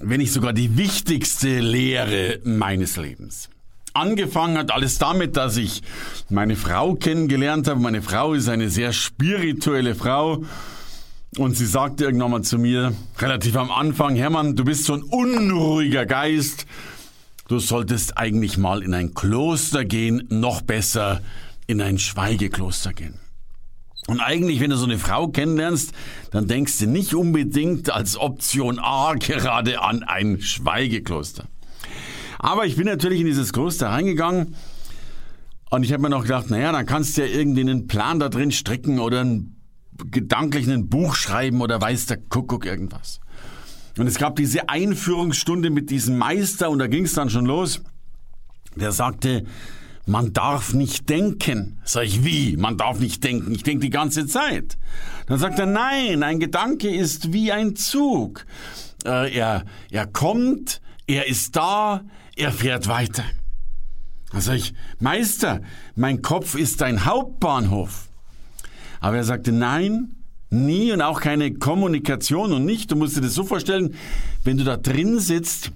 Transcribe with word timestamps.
wenn 0.00 0.20
nicht 0.20 0.32
sogar 0.32 0.52
die 0.52 0.76
wichtigste 0.76 1.60
Lehre 1.60 2.40
meines 2.44 2.96
Lebens. 2.96 3.48
Angefangen 3.94 4.56
hat 4.56 4.70
alles 4.72 4.98
damit, 4.98 5.36
dass 5.36 5.56
ich 5.56 5.82
meine 6.30 6.56
Frau 6.56 6.94
kennengelernt 6.94 7.68
habe. 7.68 7.80
Meine 7.80 8.00
Frau 8.00 8.32
ist 8.32 8.48
eine 8.48 8.70
sehr 8.70 8.92
spirituelle 8.92 9.94
Frau. 9.94 10.44
Und 11.38 11.56
sie 11.56 11.66
sagte 11.66 12.04
irgendwann 12.04 12.30
mal 12.30 12.42
zu 12.42 12.58
mir, 12.58 12.94
relativ 13.18 13.56
am 13.56 13.70
Anfang, 13.70 14.16
Hermann, 14.16 14.56
du 14.56 14.64
bist 14.64 14.84
so 14.84 14.94
ein 14.94 15.02
unruhiger 15.02 16.06
Geist. 16.06 16.66
Du 17.48 17.58
solltest 17.58 18.16
eigentlich 18.18 18.56
mal 18.56 18.82
in 18.82 18.94
ein 18.94 19.14
Kloster 19.14 19.84
gehen, 19.84 20.26
noch 20.28 20.62
besser 20.62 21.20
in 21.66 21.80
ein 21.82 21.98
Schweigekloster 21.98 22.92
gehen. 22.92 23.18
Und 24.08 24.20
eigentlich, 24.20 24.60
wenn 24.60 24.70
du 24.70 24.76
so 24.76 24.84
eine 24.84 24.98
Frau 24.98 25.28
kennenlernst, 25.28 25.92
dann 26.32 26.48
denkst 26.48 26.78
du 26.78 26.86
nicht 26.86 27.14
unbedingt 27.14 27.90
als 27.90 28.16
Option 28.16 28.78
A 28.80 29.14
gerade 29.14 29.80
an 29.80 30.02
ein 30.02 30.40
Schweigekloster. 30.40 31.44
Aber 32.38 32.66
ich 32.66 32.76
bin 32.76 32.86
natürlich 32.86 33.20
in 33.20 33.26
dieses 33.26 33.52
Kloster 33.52 33.90
reingegangen 33.90 34.56
und 35.70 35.84
ich 35.84 35.92
habe 35.92 36.02
mir 36.02 36.10
noch 36.10 36.22
gedacht, 36.22 36.50
naja, 36.50 36.72
dann 36.72 36.84
kannst 36.84 37.16
du 37.16 37.22
ja 37.22 37.28
irgendwie 37.28 37.60
einen 37.60 37.86
Plan 37.86 38.18
da 38.18 38.28
drin 38.28 38.50
stricken 38.50 38.98
oder 38.98 39.24
ein, 39.24 39.56
gedanklich 40.10 40.68
ein 40.68 40.88
Buch 40.88 41.14
schreiben 41.14 41.60
oder 41.60 41.80
weiß 41.80 42.06
der 42.06 42.16
Kuckuck 42.16 42.66
irgendwas. 42.66 43.20
Und 43.96 44.06
es 44.08 44.18
gab 44.18 44.36
diese 44.36 44.68
Einführungsstunde 44.68 45.70
mit 45.70 45.90
diesem 45.90 46.18
Meister 46.18 46.70
und 46.70 46.80
da 46.80 46.88
ging 46.88 47.04
es 47.04 47.12
dann 47.12 47.30
schon 47.30 47.46
los. 47.46 47.82
Der 48.74 48.90
sagte, 48.90 49.44
man 50.06 50.32
darf 50.32 50.74
nicht 50.74 51.08
denken. 51.08 51.78
Sag 51.84 52.04
ich, 52.04 52.24
wie? 52.24 52.56
Man 52.56 52.76
darf 52.76 52.98
nicht 52.98 53.22
denken. 53.22 53.54
Ich 53.54 53.62
denke 53.62 53.80
die 53.80 53.90
ganze 53.90 54.26
Zeit. 54.26 54.76
Dann 55.26 55.38
sagt 55.38 55.58
er, 55.58 55.66
nein, 55.66 56.22
ein 56.22 56.40
Gedanke 56.40 56.88
ist 56.88 57.32
wie 57.32 57.52
ein 57.52 57.76
Zug. 57.76 58.44
Äh, 59.04 59.34
er, 59.34 59.64
er 59.90 60.06
kommt, 60.06 60.80
er 61.06 61.28
ist 61.28 61.54
da, 61.54 62.02
er 62.36 62.52
fährt 62.52 62.88
weiter. 62.88 63.24
Dann 64.32 64.40
sag 64.40 64.56
ich, 64.56 64.74
Meister, 64.98 65.60
mein 65.94 66.22
Kopf 66.22 66.54
ist 66.54 66.82
ein 66.82 67.04
Hauptbahnhof. 67.04 68.08
Aber 69.00 69.16
er 69.16 69.24
sagte, 69.24 69.52
nein, 69.52 70.16
nie 70.50 70.92
und 70.92 71.02
auch 71.02 71.20
keine 71.20 71.54
Kommunikation 71.54 72.52
und 72.52 72.64
nicht. 72.64 72.90
Du 72.90 72.96
musst 72.96 73.16
dir 73.16 73.20
das 73.20 73.34
so 73.34 73.44
vorstellen, 73.44 73.94
wenn 74.44 74.58
du 74.58 74.64
da 74.64 74.76
drin 74.76 75.18
sitzt 75.18 75.70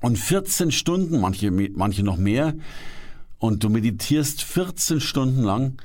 und 0.00 0.18
14 0.18 0.70
Stunden, 0.70 1.20
manche, 1.20 1.50
manche 1.50 2.02
noch 2.02 2.16
mehr, 2.16 2.54
und 3.38 3.64
du 3.64 3.68
meditierst 3.68 4.42
14 4.42 5.00
Stunden 5.00 5.42
lang, 5.42 5.76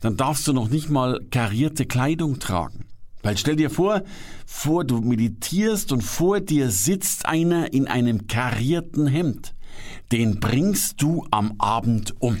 dann 0.00 0.16
darfst 0.16 0.46
du 0.46 0.52
noch 0.52 0.68
nicht 0.68 0.90
mal 0.90 1.20
karierte 1.30 1.86
Kleidung 1.86 2.38
tragen. 2.38 2.86
Weil 3.22 3.36
stell 3.36 3.56
dir 3.56 3.70
vor, 3.70 4.02
vor 4.46 4.84
du 4.84 5.00
meditierst 5.00 5.90
und 5.90 6.02
vor 6.02 6.40
dir 6.40 6.70
sitzt 6.70 7.26
einer 7.26 7.72
in 7.72 7.88
einem 7.88 8.28
karierten 8.28 9.06
Hemd. 9.06 9.54
Den 10.12 10.38
bringst 10.38 11.02
du 11.02 11.26
am 11.30 11.54
Abend 11.58 12.14
um. 12.20 12.38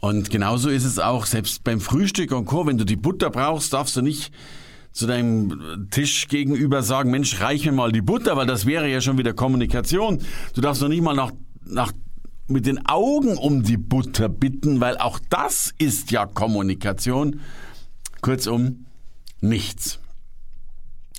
Und 0.00 0.30
genauso 0.30 0.68
ist 0.68 0.84
es 0.84 0.98
auch 0.98 1.26
selbst 1.26 1.62
beim 1.64 1.80
Frühstück 1.80 2.32
und 2.32 2.46
Co. 2.46 2.66
Wenn 2.66 2.78
du 2.78 2.84
die 2.84 2.96
Butter 2.96 3.30
brauchst, 3.30 3.72
darfst 3.72 3.94
du 3.96 4.02
nicht 4.02 4.32
zu 4.92 5.06
deinem 5.06 5.88
Tisch 5.90 6.28
gegenüber 6.28 6.82
sagen, 6.82 7.10
Mensch, 7.10 7.40
reich 7.40 7.66
mir 7.66 7.72
mal 7.72 7.92
die 7.92 8.02
Butter, 8.02 8.36
weil 8.36 8.46
das 8.46 8.66
wäre 8.66 8.88
ja 8.88 9.00
schon 9.00 9.18
wieder 9.18 9.32
Kommunikation. 9.32 10.20
Du 10.54 10.60
darfst 10.60 10.82
noch 10.82 10.88
nicht 10.88 11.02
mal 11.02 11.14
nach, 11.14 11.32
nach 11.64 11.92
mit 12.52 12.66
den 12.66 12.86
Augen 12.86 13.36
um 13.36 13.62
die 13.62 13.76
Butter 13.76 14.28
bitten, 14.28 14.80
weil 14.80 14.98
auch 14.98 15.18
das 15.30 15.72
ist 15.78 16.10
ja 16.10 16.26
Kommunikation. 16.26 17.40
Kurzum, 18.20 18.86
nichts. 19.40 19.98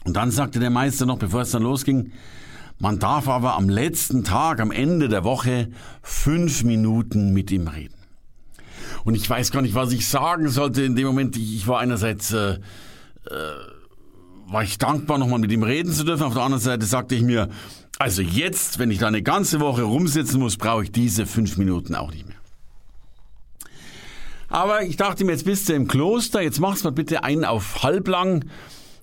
Und 0.05 0.15
dann 0.15 0.31
sagte 0.31 0.59
der 0.59 0.69
Meister 0.69 1.05
noch, 1.05 1.17
bevor 1.17 1.41
es 1.41 1.51
dann 1.51 1.63
losging, 1.63 2.11
man 2.79 2.99
darf 2.99 3.27
aber 3.27 3.55
am 3.55 3.69
letzten 3.69 4.23
Tag, 4.23 4.59
am 4.59 4.71
Ende 4.71 5.07
der 5.07 5.23
Woche, 5.23 5.69
fünf 6.01 6.63
Minuten 6.63 7.33
mit 7.33 7.51
ihm 7.51 7.67
reden. 7.67 7.95
Und 9.05 9.15
ich 9.15 9.29
weiß 9.29 9.51
gar 9.51 9.61
nicht, 9.61 9.75
was 9.75 9.91
ich 9.91 10.07
sagen 10.07 10.49
sollte 10.49 10.83
in 10.83 10.95
dem 10.95 11.07
Moment. 11.07 11.37
Ich 11.37 11.67
war 11.67 11.79
einerseits, 11.79 12.33
äh, 12.33 12.53
äh, 12.53 12.59
war 14.47 14.63
ich 14.63 14.77
dankbar, 14.77 15.17
nochmal 15.17 15.39
mit 15.39 15.51
ihm 15.51 15.63
reden 15.63 15.91
zu 15.91 16.03
dürfen. 16.03 16.23
Auf 16.23 16.33
der 16.33 16.43
anderen 16.43 16.61
Seite 16.61 16.85
sagte 16.85 17.15
ich 17.15 17.21
mir, 17.21 17.49
also 18.03 18.21
jetzt, 18.21 18.79
wenn 18.79 18.91
ich 18.91 18.99
da 18.99 19.07
eine 19.07 19.23
ganze 19.23 19.61
Woche 19.61 19.83
rumsitzen 19.83 20.37
muss, 20.41 20.57
brauche 20.57 20.83
ich 20.83 20.91
diese 20.91 21.25
fünf 21.25 21.55
Minuten 21.55 21.95
auch 21.95 22.11
nicht 22.11 22.27
mehr. 22.27 22.35
Aber 24.49 24.83
ich 24.83 24.97
dachte 24.97 25.23
mir, 25.23 25.31
jetzt 25.31 25.45
bist 25.45 25.69
du 25.69 25.73
im 25.73 25.87
Kloster, 25.87 26.41
jetzt 26.41 26.59
machst 26.59 26.83
mal 26.83 26.91
bitte 26.91 27.23
einen 27.23 27.45
auf 27.45 27.81
halblang 27.81 28.43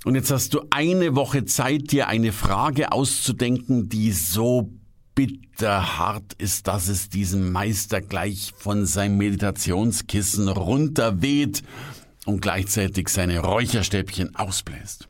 und 0.05 0.17
jetzt 0.17 0.31
hast 0.31 0.53
du 0.53 0.61
eine 0.69 1.17
Woche 1.17 1.47
Zeit, 1.47 1.93
dir 1.93 2.09
eine 2.09 2.31
Frage 2.31 2.93
auszudenken, 2.93 3.89
die 3.89 4.13
so 4.13 4.71
bitterhart 5.15 6.35
ist, 6.37 6.69
dass 6.69 6.89
es 6.89 7.09
diesem 7.09 7.53
Meister 7.53 8.03
gleich 8.03 8.53
von 8.55 8.85
seinem 8.85 9.17
Meditationskissen 9.17 10.47
runterweht 10.49 11.63
und 12.27 12.43
gleichzeitig 12.43 13.09
seine 13.09 13.39
Räucherstäbchen 13.39 14.37
ausbläst. 14.37 15.09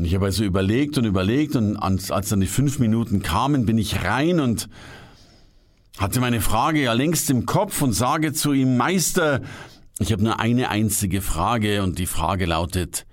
Und 0.00 0.06
ich 0.06 0.14
habe 0.14 0.24
also 0.24 0.44
überlegt 0.44 0.96
und 0.96 1.04
überlegt 1.04 1.56
und 1.56 1.76
als 1.76 2.30
dann 2.30 2.40
die 2.40 2.46
fünf 2.46 2.78
Minuten 2.78 3.20
kamen, 3.20 3.66
bin 3.66 3.76
ich 3.76 4.02
rein 4.02 4.40
und 4.40 4.70
hatte 5.98 6.20
meine 6.20 6.40
Frage 6.40 6.80
ja 6.80 6.94
längst 6.94 7.28
im 7.28 7.44
Kopf 7.44 7.82
und 7.82 7.92
sage 7.92 8.32
zu 8.32 8.54
ihm, 8.54 8.78
Meister, 8.78 9.42
ich 9.98 10.10
habe 10.10 10.22
nur 10.24 10.40
eine 10.40 10.70
einzige 10.70 11.20
Frage 11.20 11.82
und 11.82 11.98
die 11.98 12.06
Frage 12.06 12.46
lautet, 12.46 13.04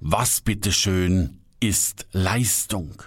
was 0.00 0.42
bitteschön 0.42 1.40
ist 1.60 2.08
Leistung? 2.12 3.02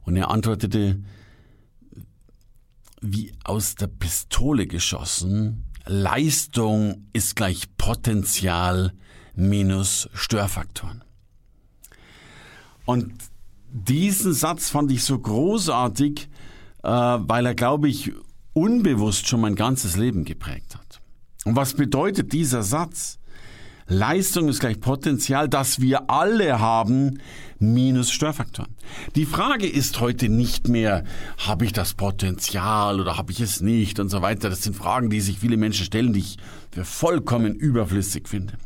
Und 0.00 0.16
er 0.16 0.30
antwortete, 0.30 1.02
wie 3.02 3.34
aus 3.44 3.74
der 3.74 3.88
Pistole 3.88 4.66
geschossen, 4.66 5.66
Leistung 5.84 7.06
ist 7.12 7.36
gleich 7.36 7.66
Potenzial 7.76 8.94
minus 9.38 10.08
Störfaktoren. 10.14 11.04
Und 12.84 13.12
diesen 13.70 14.32
Satz 14.32 14.70
fand 14.70 14.90
ich 14.90 15.04
so 15.04 15.18
großartig, 15.18 16.28
äh, 16.82 16.88
weil 16.88 17.46
er, 17.46 17.54
glaube 17.54 17.88
ich, 17.88 18.12
unbewusst 18.52 19.28
schon 19.28 19.40
mein 19.40 19.54
ganzes 19.54 19.96
Leben 19.96 20.24
geprägt 20.24 20.74
hat. 20.74 21.00
Und 21.44 21.54
was 21.54 21.74
bedeutet 21.74 22.32
dieser 22.32 22.62
Satz? 22.62 23.18
Leistung 23.86 24.48
ist 24.48 24.60
gleich 24.60 24.80
Potenzial, 24.80 25.48
das 25.48 25.80
wir 25.80 26.10
alle 26.10 26.60
haben, 26.60 27.20
minus 27.58 28.10
Störfaktoren. 28.10 28.74
Die 29.14 29.24
Frage 29.24 29.66
ist 29.66 30.00
heute 30.00 30.28
nicht 30.28 30.68
mehr, 30.68 31.04
habe 31.38 31.64
ich 31.64 31.72
das 31.72 31.94
Potenzial 31.94 33.00
oder 33.00 33.16
habe 33.16 33.32
ich 33.32 33.40
es 33.40 33.60
nicht 33.60 34.00
und 34.00 34.08
so 34.08 34.20
weiter. 34.20 34.50
Das 34.50 34.62
sind 34.62 34.76
Fragen, 34.76 35.10
die 35.10 35.20
sich 35.20 35.38
viele 35.38 35.56
Menschen 35.56 35.86
stellen, 35.86 36.12
die 36.12 36.20
ich 36.20 36.38
für 36.70 36.84
vollkommen 36.84 37.54
überflüssig 37.54 38.28
finde. 38.28 38.58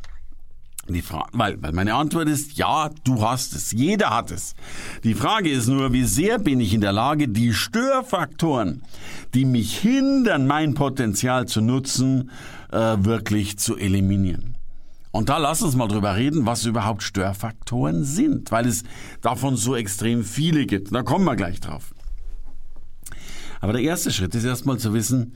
Die 0.89 1.03
Frage, 1.03 1.29
weil, 1.33 1.63
weil 1.63 1.73
meine 1.73 1.95
Antwort 1.95 2.29
ist, 2.29 2.57
ja, 2.57 2.91
du 3.05 3.23
hast 3.23 3.55
es. 3.55 3.71
Jeder 3.71 4.11
hat 4.11 4.33
es. 4.33 4.57
Die 5.05 5.15
Frage 5.15 5.49
ist 5.49 5.69
nur, 5.69 5.93
wie 5.93 6.05
sehr 6.05 6.41
bin 6.41 6.59
ich 6.61 6.75
in 6.75 6.81
der 6.81 6.93
Lage, 6.93 7.29
die 7.29 7.55
Störfaktoren, 7.55 8.83
die 9.33 9.45
mich 9.45 9.79
hindern, 9.79 10.49
mein 10.49 10.75
Potenzial 10.75 11.47
zu 11.47 11.61
nutzen, 11.61 12.31
äh, 12.73 12.97
wirklich 12.99 13.59
zu 13.59 13.77
eliminieren. 13.77 14.57
Und 15.13 15.29
da 15.29 15.37
lass 15.37 15.63
uns 15.63 15.77
mal 15.77 15.87
drüber 15.87 16.17
reden, 16.17 16.47
was 16.47 16.65
überhaupt 16.65 17.03
Störfaktoren 17.05 18.03
sind, 18.03 18.51
weil 18.51 18.67
es 18.67 18.83
davon 19.21 19.57
so 19.57 19.77
extrem 19.77 20.25
viele 20.25 20.67
gibt. 20.67 20.93
Da 20.93 21.03
kommen 21.03 21.27
wir 21.27 21.37
gleich 21.37 21.61
drauf. 21.61 21.95
Aber 23.61 23.73
der 23.73 23.83
erste 23.83 24.11
Schritt 24.11 24.35
ist 24.35 24.45
erstmal 24.45 24.79
zu 24.79 24.93
wissen, 24.95 25.35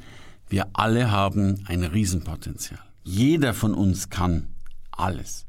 wir 0.49 0.66
alle 0.72 1.12
haben 1.12 1.62
ein 1.66 1.84
Riesenpotenzial. 1.84 2.81
Jeder 3.04 3.54
von 3.54 3.75
uns 3.75 4.10
kann 4.10 4.49
alles. 4.96 5.46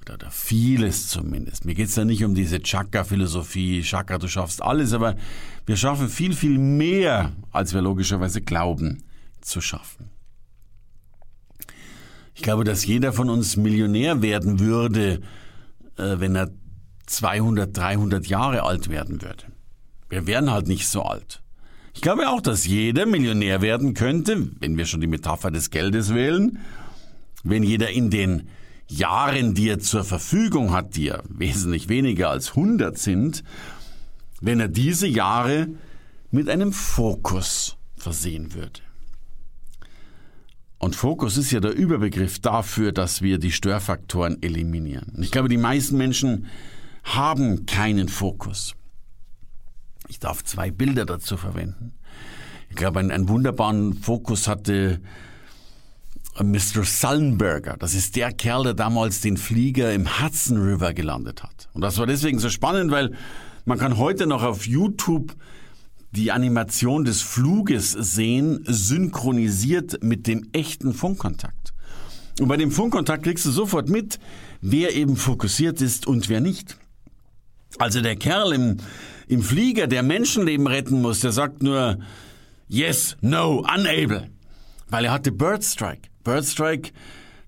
Oder, 0.00 0.14
oder 0.14 0.30
vieles 0.30 1.08
zumindest. 1.08 1.64
Mir 1.64 1.74
geht's 1.74 1.96
ja 1.96 2.04
nicht 2.04 2.24
um 2.24 2.34
diese 2.34 2.60
Chakra-Philosophie, 2.60 3.82
Chakra, 3.82 4.18
du 4.18 4.28
schaffst 4.28 4.62
alles, 4.62 4.92
aber 4.92 5.16
wir 5.66 5.76
schaffen 5.76 6.08
viel, 6.08 6.34
viel 6.34 6.58
mehr, 6.58 7.32
als 7.52 7.72
wir 7.72 7.80
logischerweise 7.80 8.42
glauben 8.42 9.02
zu 9.40 9.60
schaffen. 9.60 10.10
Ich 12.34 12.42
glaube, 12.42 12.64
dass 12.64 12.84
jeder 12.84 13.12
von 13.12 13.30
uns 13.30 13.56
Millionär 13.56 14.20
werden 14.20 14.58
würde, 14.58 15.20
äh, 15.96 16.18
wenn 16.18 16.34
er 16.34 16.50
200, 17.06 17.76
300 17.76 18.26
Jahre 18.26 18.62
alt 18.64 18.88
werden 18.88 19.22
würde. 19.22 19.44
Wir 20.08 20.26
wären 20.26 20.50
halt 20.50 20.68
nicht 20.68 20.88
so 20.88 21.02
alt. 21.02 21.42
Ich 21.94 22.00
glaube 22.00 22.28
auch, 22.28 22.40
dass 22.40 22.66
jeder 22.66 23.06
Millionär 23.06 23.62
werden 23.62 23.94
könnte, 23.94 24.48
wenn 24.58 24.76
wir 24.76 24.84
schon 24.84 25.00
die 25.00 25.06
Metapher 25.06 25.50
des 25.50 25.70
Geldes 25.70 26.12
wählen, 26.12 26.58
wenn 27.44 27.62
jeder 27.62 27.90
in 27.90 28.10
den 28.10 28.48
Jahren, 28.88 29.54
die 29.54 29.68
er 29.68 29.78
zur 29.78 30.04
Verfügung 30.04 30.72
hat, 30.72 30.96
die 30.96 31.04
ja 31.04 31.22
wesentlich 31.28 31.88
weniger 31.88 32.30
als 32.30 32.50
100 32.50 32.98
sind, 32.98 33.44
wenn 34.40 34.60
er 34.60 34.68
diese 34.68 35.06
Jahre 35.06 35.68
mit 36.30 36.48
einem 36.48 36.72
Fokus 36.72 37.76
versehen 37.96 38.54
würde. 38.54 38.80
Und 40.78 40.96
Fokus 40.96 41.38
ist 41.38 41.50
ja 41.50 41.60
der 41.60 41.74
Überbegriff 41.74 42.40
dafür, 42.40 42.92
dass 42.92 43.22
wir 43.22 43.38
die 43.38 43.52
Störfaktoren 43.52 44.42
eliminieren. 44.42 45.16
Ich 45.20 45.30
glaube, 45.30 45.48
die 45.48 45.56
meisten 45.56 45.96
Menschen 45.96 46.46
haben 47.04 47.64
keinen 47.64 48.08
Fokus. 48.08 48.74
Ich 50.08 50.18
darf 50.18 50.44
zwei 50.44 50.70
Bilder 50.70 51.06
dazu 51.06 51.38
verwenden. 51.38 51.94
Ich 52.68 52.76
glaube, 52.76 53.00
einen, 53.00 53.10
einen 53.10 53.28
wunderbaren 53.28 53.94
Fokus 53.94 54.46
hatte 54.48 55.00
Mr. 56.42 56.84
Sullenberger. 56.84 57.76
Das 57.78 57.94
ist 57.94 58.16
der 58.16 58.32
Kerl, 58.32 58.64
der 58.64 58.74
damals 58.74 59.20
den 59.20 59.36
Flieger 59.36 59.92
im 59.92 60.20
Hudson 60.20 60.58
River 60.58 60.92
gelandet 60.92 61.42
hat. 61.42 61.68
Und 61.72 61.82
das 61.82 61.98
war 61.98 62.06
deswegen 62.06 62.38
so 62.38 62.50
spannend, 62.50 62.90
weil 62.90 63.12
man 63.64 63.78
kann 63.78 63.98
heute 63.98 64.26
noch 64.26 64.42
auf 64.42 64.66
YouTube 64.66 65.34
die 66.10 66.32
Animation 66.32 67.04
des 67.04 67.22
Fluges 67.22 67.92
sehen, 67.92 68.60
synchronisiert 68.64 70.02
mit 70.02 70.26
dem 70.26 70.48
echten 70.52 70.92
Funkkontakt. 70.92 71.72
Und 72.40 72.48
bei 72.48 72.56
dem 72.56 72.70
Funkkontakt 72.70 73.24
kriegst 73.24 73.46
du 73.46 73.50
sofort 73.50 73.88
mit, 73.88 74.18
wer 74.60 74.94
eben 74.94 75.16
fokussiert 75.16 75.80
ist 75.80 76.06
und 76.06 76.28
wer 76.28 76.40
nicht. 76.40 76.78
Also 77.78 78.00
der 78.00 78.16
Kerl 78.16 78.52
im, 78.52 78.76
im 79.28 79.42
Flieger, 79.42 79.86
der 79.86 80.02
Menschenleben 80.02 80.66
retten 80.66 81.00
muss, 81.00 81.20
der 81.20 81.32
sagt 81.32 81.62
nur 81.62 81.98
yes, 82.68 83.16
no, 83.20 83.60
unable. 83.60 84.30
Weil 84.88 85.06
er 85.06 85.12
hatte 85.12 85.32
Birdstrike. 85.32 86.08
Birdstrike 86.24 86.90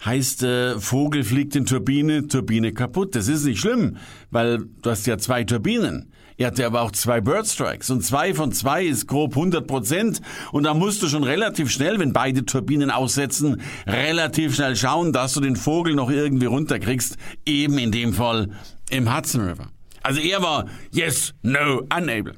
heißt, 0.05 0.43
äh, 0.43 0.79
Vogel 0.79 1.25
fliegt 1.25 1.57
in 1.57 1.67
Turbine, 1.67 2.29
Turbine 2.29 2.73
kaputt. 2.73 3.15
Das 3.15 3.29
ist 3.29 3.45
nicht 3.45 3.61
schlimm, 3.61 3.97
weil 4.31 4.59
du 4.83 4.91
hast 4.91 5.07
ja 5.07 5.19
zwei 5.19 5.45
Turbinen. 5.45 6.13
Er 6.39 6.49
hatte 6.49 6.67
aber 6.67 6.83
auch 6.83 6.91
zwei 6.91 7.23
Birdstrikes 7.23 7.89
und 7.89 8.03
zwei 8.03 8.35
von 8.35 8.53
zwei 8.53 8.85
ist 8.85 9.07
grob 9.07 9.35
100 9.35 9.67
Prozent 9.67 10.21
und 10.53 10.65
da 10.65 10.75
musst 10.75 11.03
du 11.03 11.09
schon 11.09 11.25
relativ 11.25 11.71
schnell, 11.71 11.99
wenn 11.99 12.13
beide 12.13 12.45
Turbinen 12.45 12.91
aussetzen, 12.91 13.63
relativ 13.87 14.55
schnell 14.55 14.77
schauen, 14.77 15.15
dass 15.15 15.33
du 15.33 15.41
den 15.41 15.57
Vogel 15.57 15.95
noch 15.95 16.11
irgendwie 16.11 16.45
runterkriegst, 16.45 17.17
eben 17.47 17.79
in 17.79 17.91
dem 17.91 18.13
Fall 18.13 18.51
im 18.91 19.15
Hudson 19.15 19.49
River. 19.49 19.69
Also 20.03 20.21
er 20.21 20.43
war 20.43 20.67
yes, 20.93 21.33
no, 21.41 21.81
unable. 21.97 22.35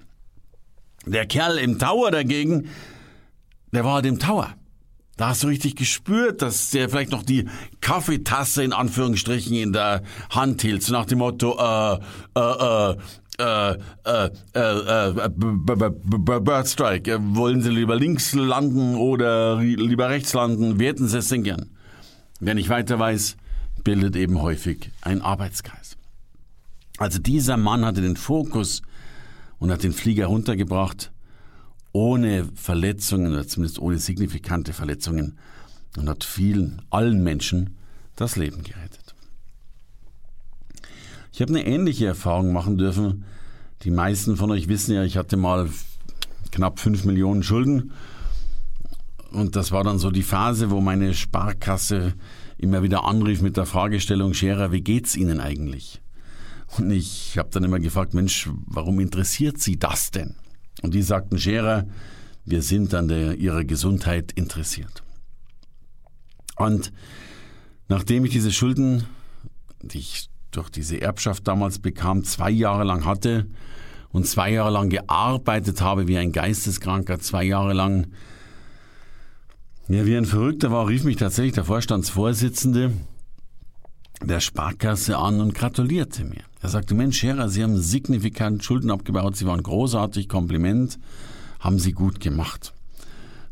Der 1.05 1.27
Kerl 1.27 1.59
im 1.59 1.81
Tower 1.81 2.13
dagegen, 2.13 2.69
der 3.73 3.85
war 3.85 3.95
halt 3.95 4.07
im 4.07 4.21
Tower. 4.21 4.55
Da 5.19 5.31
hast 5.31 5.43
du 5.43 5.49
richtig 5.49 5.75
gespürt, 5.75 6.43
dass 6.43 6.71
der 6.71 6.89
vielleicht 6.89 7.11
noch 7.11 7.25
die 7.25 7.49
Kaffeetasse 7.81 8.63
in 8.63 8.73
Anführungsstrichen 8.73 9.53
in 9.53 9.73
der 9.73 10.05
Hand 10.31 10.63
hielt, 10.63 10.85
so 10.85 10.93
nach 10.93 11.07
dem 11.07 11.19
Motto, 11.19 11.59
äh, 11.59 11.99
äh, 12.39 12.97
äh, 13.41 13.79
äh, 14.05 14.31
äh, 14.55 15.25
äh, 15.25 15.29
Birdstrike. 15.29 17.19
Wollen 17.35 17.63
Sie 17.63 17.71
lieber 17.71 17.97
links 17.97 18.33
landen 18.33 18.95
oder 18.95 19.61
lieber 19.61 20.09
rechts 20.09 20.35
landen? 20.35 20.79
Wir 20.79 20.89
hätten 20.89 21.09
Sie 21.09 21.19
es 21.19 21.29
denn 21.29 21.43
gern. 21.43 21.71
Wer 22.39 22.55
nicht 22.55 22.69
weiter 22.69 23.01
weiß, 23.01 23.37
bildet 23.83 24.15
eben 24.15 24.41
häufig 24.41 24.93
ein 25.03 25.21
Arbeitskreis. 25.21 25.97
Also 26.99 27.19
dieser 27.19 27.57
Mann 27.57 27.85
hatte 27.85 28.03
den 28.03 28.17
Fokus 28.17 28.83
und 29.59 29.73
hat 29.73 29.83
den 29.83 29.93
Flieger 29.93 30.27
runtergebracht, 30.27 31.11
ohne 31.93 32.49
Verletzungen 32.55 33.33
oder 33.33 33.47
zumindest 33.47 33.79
ohne 33.79 33.99
signifikante 33.99 34.73
Verletzungen 34.73 35.39
und 35.97 36.09
hat 36.09 36.25
vielen, 36.25 36.83
allen 36.91 37.23
Menschen 37.23 37.77
das 38.17 38.37
Leben 38.37 38.63
gerettet. 38.63 39.15
Ich 41.33 41.41
habe 41.41 41.53
eine 41.53 41.67
ähnliche 41.67 42.07
Erfahrung 42.07 42.53
machen 42.53 42.79
dürfen. 42.79 43.25
Die 43.83 43.91
meisten 43.91 44.37
von 44.37 44.51
euch 44.51 44.69
wissen 44.69 44.95
ja, 44.95 45.05
ich 45.05 45.17
hatte 45.17 45.37
mal 45.37 45.69
knapp 46.51 46.81
fünf 46.81 47.05
Millionen 47.05 47.43
Schulden. 47.43 47.93
Und 49.31 49.57
das 49.57 49.73
war 49.73 49.85
dann 49.85 49.99
so 49.99 50.11
die 50.11 50.23
Phase, 50.23 50.71
wo 50.71 50.81
meine 50.81 51.15
Sparkasse 51.15 52.15
immer 52.57 52.83
wieder 52.83 53.05
anrief 53.05 53.41
mit 53.41 53.57
der 53.57 53.67
Fragestellung, 53.67 54.35
Scherer, 54.35 54.73
wie 54.73 54.81
geht's 54.81 55.17
Ihnen 55.17 55.41
eigentlich? 55.41 56.01
Und 56.77 56.91
ich 56.91 57.39
habe 57.39 57.51
dann 57.53 57.65
immer 57.65 57.79
gefragt, 57.79 58.15
Mensch, 58.15 58.51
warum 58.67 59.01
interessiert 59.01 59.59
Sie 59.59 59.79
das 59.79 60.11
denn? 60.11 60.35
Und 60.83 60.95
die 60.95 61.03
sagten, 61.03 61.39
Scherer, 61.39 61.87
wir 62.45 62.63
sind 62.63 62.95
an 62.95 63.09
der, 63.09 63.37
Ihrer 63.37 63.65
Gesundheit 63.65 64.33
interessiert. 64.33 65.03
Und 66.57 66.93
nachdem 67.89 68.25
ich 68.25 68.33
diese 68.33 68.53
Schulden, 68.53 69.05
die 69.83 69.99
ich 69.99 70.29
durch 70.51 70.71
diese 70.71 71.01
Erbschaft 71.01 71.47
damals 71.47 71.79
bekam, 71.79 72.25
zwei 72.25 72.51
Jahre 72.51 72.85
lang 72.85 73.05
hatte 73.05 73.47
und 74.11 74.27
zwei 74.27 74.51
Jahre 74.51 74.71
lang 74.71 74.89
gearbeitet 74.89 75.81
habe 75.81 76.09
wie 76.09 76.19
ein 76.19 76.33
Geisteskranker, 76.33 77.21
zwei 77.21 77.45
Jahre 77.45 77.75
lang, 77.75 78.09
ja, 79.89 80.05
wie 80.05 80.17
ein 80.17 80.27
Verrückter 80.27 80.71
war, 80.71 80.89
rief 80.89 81.05
mich 81.05 81.17
tatsächlich 81.17 81.55
der 81.55 81.65
Vorstandsvorsitzende 81.65 82.93
der 84.23 84.41
Sparkasse 84.41 85.17
an 85.17 85.41
und 85.41 85.55
gratulierte 85.55 86.25
mir. 86.25 86.43
Er 86.61 86.69
sagte, 86.69 86.95
Mensch, 86.95 87.19
Scherer, 87.19 87.49
Sie 87.49 87.63
haben 87.63 87.81
signifikant 87.81 88.65
Schulden 88.65 88.91
abgebaut, 88.91 89.37
Sie 89.37 89.47
waren 89.47 89.63
großartig, 89.63 90.29
Kompliment, 90.29 90.99
haben 91.61 91.79
Sie 91.79 91.93
gut 91.93 92.19
gemacht. 92.21 92.75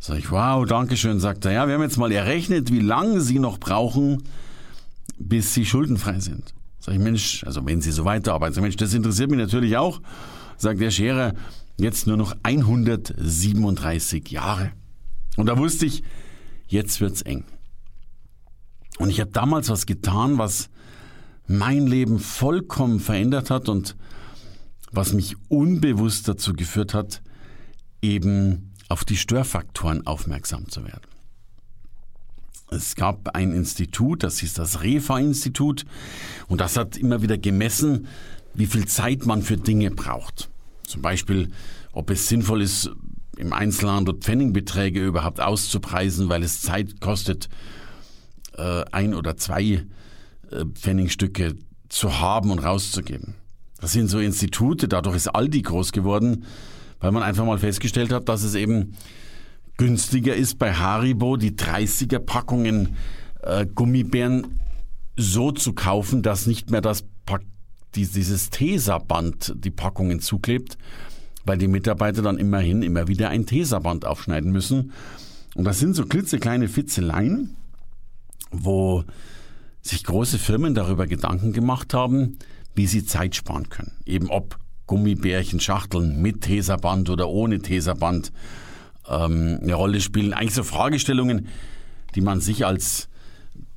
Sag 0.01 0.19
ich, 0.19 0.31
wow, 0.31 0.67
danke 0.67 0.97
schön, 0.97 1.21
sagt 1.21 1.45
er, 1.45 1.53
ja, 1.53 1.67
wir 1.67 1.75
haben 1.75 1.83
jetzt 1.83 1.99
mal 1.99 2.13
errechnet, 2.13 2.73
wie 2.73 2.81
lange 2.81 3.21
Sie 3.21 3.39
noch 3.39 3.59
brauchen, 3.59 4.23
bis 5.19 5.55
Sie 5.55 5.65
schuldenfrei 5.65 6.21
sind. 6.21 6.53
Sag 6.81 6.95
ich, 6.95 7.01
Mensch, 7.01 7.45
also 7.45 7.65
wenn 7.65 7.81
Sie 7.81 7.93
so 7.93 8.05
weiterarbeiten, 8.05 8.55
sag, 8.55 8.63
Mensch, 8.63 8.77
das 8.77 8.93
interessiert 8.93 9.31
mich 9.31 9.39
natürlich 9.39 9.77
auch. 9.77 10.01
Sagt 10.57 10.81
der 10.81 10.91
Scherer, 10.91 11.35
jetzt 11.79 12.07
nur 12.07 12.17
noch 12.17 12.35
137 12.43 14.31
Jahre. 14.31 14.73
Und 15.37 15.47
da 15.47 15.59
wusste 15.59 15.87
ich, 15.87 16.03
jetzt 16.67 17.01
wird's 17.01 17.23
eng. 17.23 17.45
Und 18.99 19.11
ich 19.11 19.21
habe 19.21 19.31
damals 19.31 19.69
was 19.69 19.87
getan, 19.87 20.39
was 20.39 20.71
mein 21.47 21.87
Leben 21.87 22.19
vollkommen 22.19 23.01
verändert 23.01 23.51
hat 23.51 23.69
und 23.69 23.97
was 24.93 25.13
mich 25.13 25.37
unbewusst 25.49 26.29
dazu 26.29 26.53
geführt 26.53 26.95
hat, 26.95 27.23
eben 28.03 28.73
auf 28.89 29.05
die 29.05 29.17
Störfaktoren 29.17 30.07
aufmerksam 30.07 30.69
zu 30.69 30.85
werden. 30.85 31.03
Es 32.71 32.97
gab 32.97 33.37
ein 33.37 33.53
Institut, 33.53 34.23
das 34.23 34.39
hieß 34.39 34.55
das 34.55 34.83
REFA-Institut, 34.83 35.85
und 36.49 36.61
das 36.61 36.77
hat 36.77 36.97
immer 36.97 37.23
wieder 37.23 37.39
gemessen, 37.39 38.09
wie 38.55 38.67
viel 38.67 38.87
Zeit 38.87 39.27
man 39.27 39.43
für 39.43 39.57
Dinge 39.57 39.91
braucht. 39.91 40.51
Zum 40.83 41.03
Beispiel, 41.03 41.51
ob 41.93 42.11
es 42.11 42.29
sinnvoll 42.29 42.63
ist, 42.63 42.91
im 43.37 43.53
Einzelhandel 43.53 44.15
Pfennigbeträge 44.15 45.05
überhaupt 45.05 45.41
auszupreisen, 45.41 46.29
weil 46.29 46.43
es 46.43 46.63
Zeit 46.63 47.01
kostet, 47.01 47.49
äh, 48.57 48.85
ein 48.91 49.15
oder 49.15 49.37
zwei 49.37 49.85
Pfennigstücke 50.75 51.57
zu 51.89 52.21
haben 52.21 52.51
und 52.51 52.59
rauszugeben. 52.59 53.35
Das 53.81 53.93
sind 53.93 54.09
so 54.09 54.19
Institute, 54.19 54.89
dadurch 54.89 55.17
ist 55.17 55.29
Aldi 55.29 55.63
groß 55.63 55.93
geworden, 55.93 56.45
weil 57.01 57.13
man 57.13 57.23
einfach 57.23 57.45
mal 57.45 57.59
festgestellt 57.59 58.13
hat, 58.13 58.29
dass 58.29 58.43
es 58.43 58.55
eben 58.55 58.95
günstiger 59.77 60.35
ist 60.35 60.59
bei 60.59 60.73
Haribo 60.73 61.37
die 61.37 61.53
30er 61.53 62.19
Packungen 62.19 62.97
äh, 63.43 63.67
Gummibären 63.67 64.47
so 65.17 65.53
zu 65.53 65.73
kaufen, 65.73 66.23
dass 66.23 66.47
nicht 66.47 66.71
mehr 66.71 66.81
das 66.81 67.05
Pack, 67.27 67.43
dieses 67.95 68.51
Tesaband 68.51 69.55
die 69.57 69.71
Packungen 69.71 70.21
zuklebt, 70.21 70.77
weil 71.45 71.59
die 71.59 71.69
Mitarbeiter 71.69 72.23
dann 72.23 72.39
immerhin 72.39 72.83
immer 72.83 73.09
wieder 73.09 73.29
ein 73.29 73.47
Tesaband 73.47 74.05
aufschneiden 74.05 74.53
müssen. 74.53 74.93
Und 75.55 75.65
das 75.65 75.79
sind 75.79 75.95
so 75.95 76.05
klitzekleine 76.05 76.69
Fitzeleien, 76.69 77.57
wo 78.51 79.05
sich 79.87 80.05
große 80.05 80.39
Firmen 80.39 80.75
darüber 80.75 81.07
Gedanken 81.07 81.53
gemacht 81.53 81.95
haben, 81.95 82.39
wie 82.75 82.87
sie 82.87 83.05
Zeit 83.05 83.35
sparen 83.35 83.69
können. 83.69 83.93
Eben 84.05 84.29
ob 84.31 84.59
Gummibärchen, 84.87 85.61
Schachteln 85.61 86.21
mit 86.23 86.43
Teserband 86.43 87.11
oder 87.11 87.29
ohne 87.29 87.61
Teserband 87.61 88.33
ähm, 89.09 89.59
eine 89.63 89.75
Rolle 89.75 90.01
spielen. 90.01 90.33
Eigentlich 90.33 90.55
so 90.55 90.63
Fragestellungen, 90.63 91.49
die 92.15 92.21
man 92.21 92.41
sich 92.41 92.65
als 92.65 93.09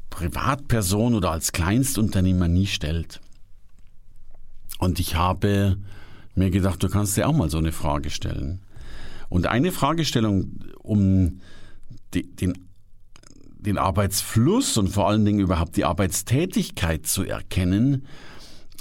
Privatperson 0.09 1.15
oder 1.15 1.31
als 1.31 1.51
Kleinstunternehmer 1.51 2.47
nie 2.47 2.67
stellt. 2.67 3.21
Und 4.79 4.99
ich 4.99 5.15
habe 5.15 5.77
mir 6.35 6.51
gedacht, 6.51 6.81
du 6.81 6.89
kannst 6.89 7.17
dir 7.17 7.27
auch 7.27 7.33
mal 7.35 7.49
so 7.49 7.57
eine 7.57 7.71
Frage 7.71 8.09
stellen. 8.09 8.61
Und 9.29 9.47
eine 9.47 9.71
Fragestellung, 9.71 10.63
um 10.81 11.41
den 12.13 12.68
den 13.59 13.77
Arbeitsfluss 13.77 14.77
und 14.77 14.87
vor 14.87 15.07
allen 15.07 15.25
Dingen 15.25 15.39
überhaupt 15.39 15.75
die 15.75 15.85
Arbeitstätigkeit 15.85 17.05
zu 17.05 17.23
erkennen, 17.23 18.07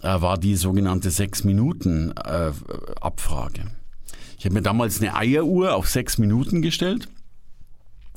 äh, 0.03 0.21
war 0.21 0.39
die 0.39 0.55
sogenannte 0.55 1.11
sechs 1.11 1.45
Minuten 1.45 2.13
äh, 2.13 2.53
Abfrage. 3.01 3.65
Ich 4.39 4.45
habe 4.45 4.55
mir 4.55 4.63
damals 4.63 5.01
eine 5.01 5.17
Eieruhr 5.17 5.75
auf 5.75 5.89
sechs 5.89 6.19
Minuten 6.19 6.63
gestellt 6.63 7.09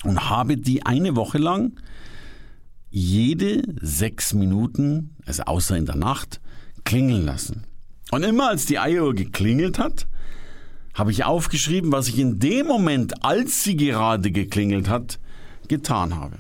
und 0.04 0.30
habe 0.30 0.58
die 0.58 0.86
eine 0.86 1.16
Woche 1.16 1.40
lang 1.40 1.80
jede 2.92 3.64
sechs 3.82 4.34
Minuten, 4.34 5.16
also 5.26 5.44
außer 5.44 5.78
in 5.78 5.86
der 5.86 5.96
Nacht, 5.96 6.42
klingeln 6.84 7.26
lassen. 7.26 7.64
Und 8.12 8.24
immer 8.24 8.50
als 8.50 8.66
die 8.66 8.78
Eieruhr 8.78 9.16
geklingelt 9.16 9.80
hat, 9.80 10.08
habe 10.94 11.12
ich 11.12 11.24
aufgeschrieben, 11.24 11.92
was 11.92 12.10
ich 12.10 12.20
in 12.20 12.40
dem 12.40 12.68
Moment, 12.68 13.24
als 13.24 13.64
sie 13.64 13.78
gerade 13.78 14.32
geklingelt 14.32 14.90
hat, 14.90 15.20
getan 15.70 16.16
habe. 16.16 16.40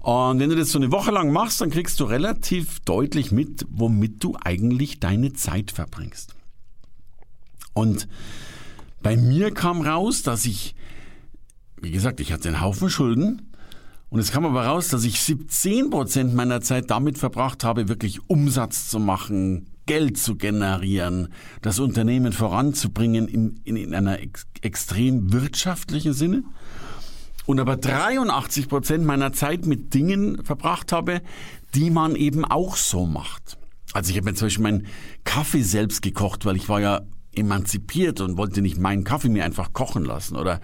Und 0.00 0.40
wenn 0.40 0.48
du 0.48 0.56
das 0.56 0.70
so 0.70 0.78
eine 0.78 0.90
Woche 0.90 1.10
lang 1.10 1.30
machst, 1.30 1.60
dann 1.60 1.70
kriegst 1.70 2.00
du 2.00 2.04
relativ 2.04 2.80
deutlich 2.80 3.32
mit, 3.32 3.66
womit 3.70 4.24
du 4.24 4.34
eigentlich 4.42 4.98
deine 4.98 5.34
Zeit 5.34 5.70
verbringst. 5.70 6.34
Und 7.74 8.08
bei 9.02 9.16
mir 9.16 9.52
kam 9.52 9.82
raus, 9.82 10.22
dass 10.22 10.46
ich, 10.46 10.74
wie 11.80 11.90
gesagt, 11.90 12.20
ich 12.20 12.32
hatte 12.32 12.48
einen 12.48 12.60
Haufen 12.62 12.88
Schulden. 12.88 13.52
Und 14.08 14.18
es 14.18 14.32
kam 14.32 14.44
aber 14.44 14.64
raus, 14.64 14.88
dass 14.88 15.04
ich 15.04 15.20
17 15.20 15.90
Prozent 15.90 16.34
meiner 16.34 16.62
Zeit 16.62 16.90
damit 16.90 17.16
verbracht 17.16 17.62
habe, 17.62 17.88
wirklich 17.88 18.28
Umsatz 18.28 18.88
zu 18.88 18.98
machen, 18.98 19.66
Geld 19.86 20.18
zu 20.18 20.36
generieren, 20.36 21.28
das 21.62 21.78
Unternehmen 21.78 22.32
voranzubringen 22.32 23.28
in, 23.28 23.60
in, 23.64 23.76
in 23.76 23.94
einer 23.94 24.20
ex, 24.20 24.46
extrem 24.62 25.32
wirtschaftlichen 25.32 26.12
Sinne 26.12 26.42
und 27.46 27.60
aber 27.60 27.76
83 27.76 28.68
Prozent 28.68 29.04
meiner 29.04 29.32
Zeit 29.32 29.66
mit 29.66 29.94
Dingen 29.94 30.44
verbracht 30.44 30.92
habe, 30.92 31.22
die 31.74 31.90
man 31.90 32.16
eben 32.16 32.44
auch 32.44 32.76
so 32.76 33.06
macht. 33.06 33.58
Also 33.92 34.10
ich 34.10 34.16
habe 34.16 34.30
mir 34.30 34.34
zum 34.34 34.46
Beispiel 34.46 34.62
meinen 34.62 34.86
Kaffee 35.24 35.62
selbst 35.62 36.02
gekocht, 36.02 36.44
weil 36.44 36.56
ich 36.56 36.68
war 36.68 36.80
ja 36.80 37.00
emanzipiert 37.34 38.20
und 38.20 38.36
wollte 38.36 38.60
nicht 38.60 38.78
meinen 38.78 39.04
Kaffee 39.04 39.28
mir 39.28 39.44
einfach 39.44 39.72
kochen 39.72 40.04
lassen 40.04 40.36
oder 40.36 40.60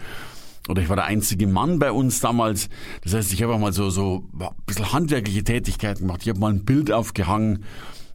oder 0.68 0.82
ich 0.82 0.88
war 0.88 0.96
der 0.96 1.04
einzige 1.04 1.46
Mann 1.46 1.78
bei 1.78 1.92
uns 1.92 2.20
damals. 2.20 2.68
Das 3.02 3.14
heißt, 3.14 3.32
ich 3.32 3.42
habe 3.42 3.54
auch 3.54 3.58
mal 3.58 3.72
so, 3.72 3.88
so 3.90 4.28
ein 4.38 4.48
bisschen 4.66 4.92
handwerkliche 4.92 5.44
Tätigkeiten 5.44 6.00
gemacht. 6.00 6.22
Ich 6.22 6.28
habe 6.28 6.40
mal 6.40 6.52
ein 6.52 6.64
Bild 6.64 6.90
aufgehangen 6.90 7.64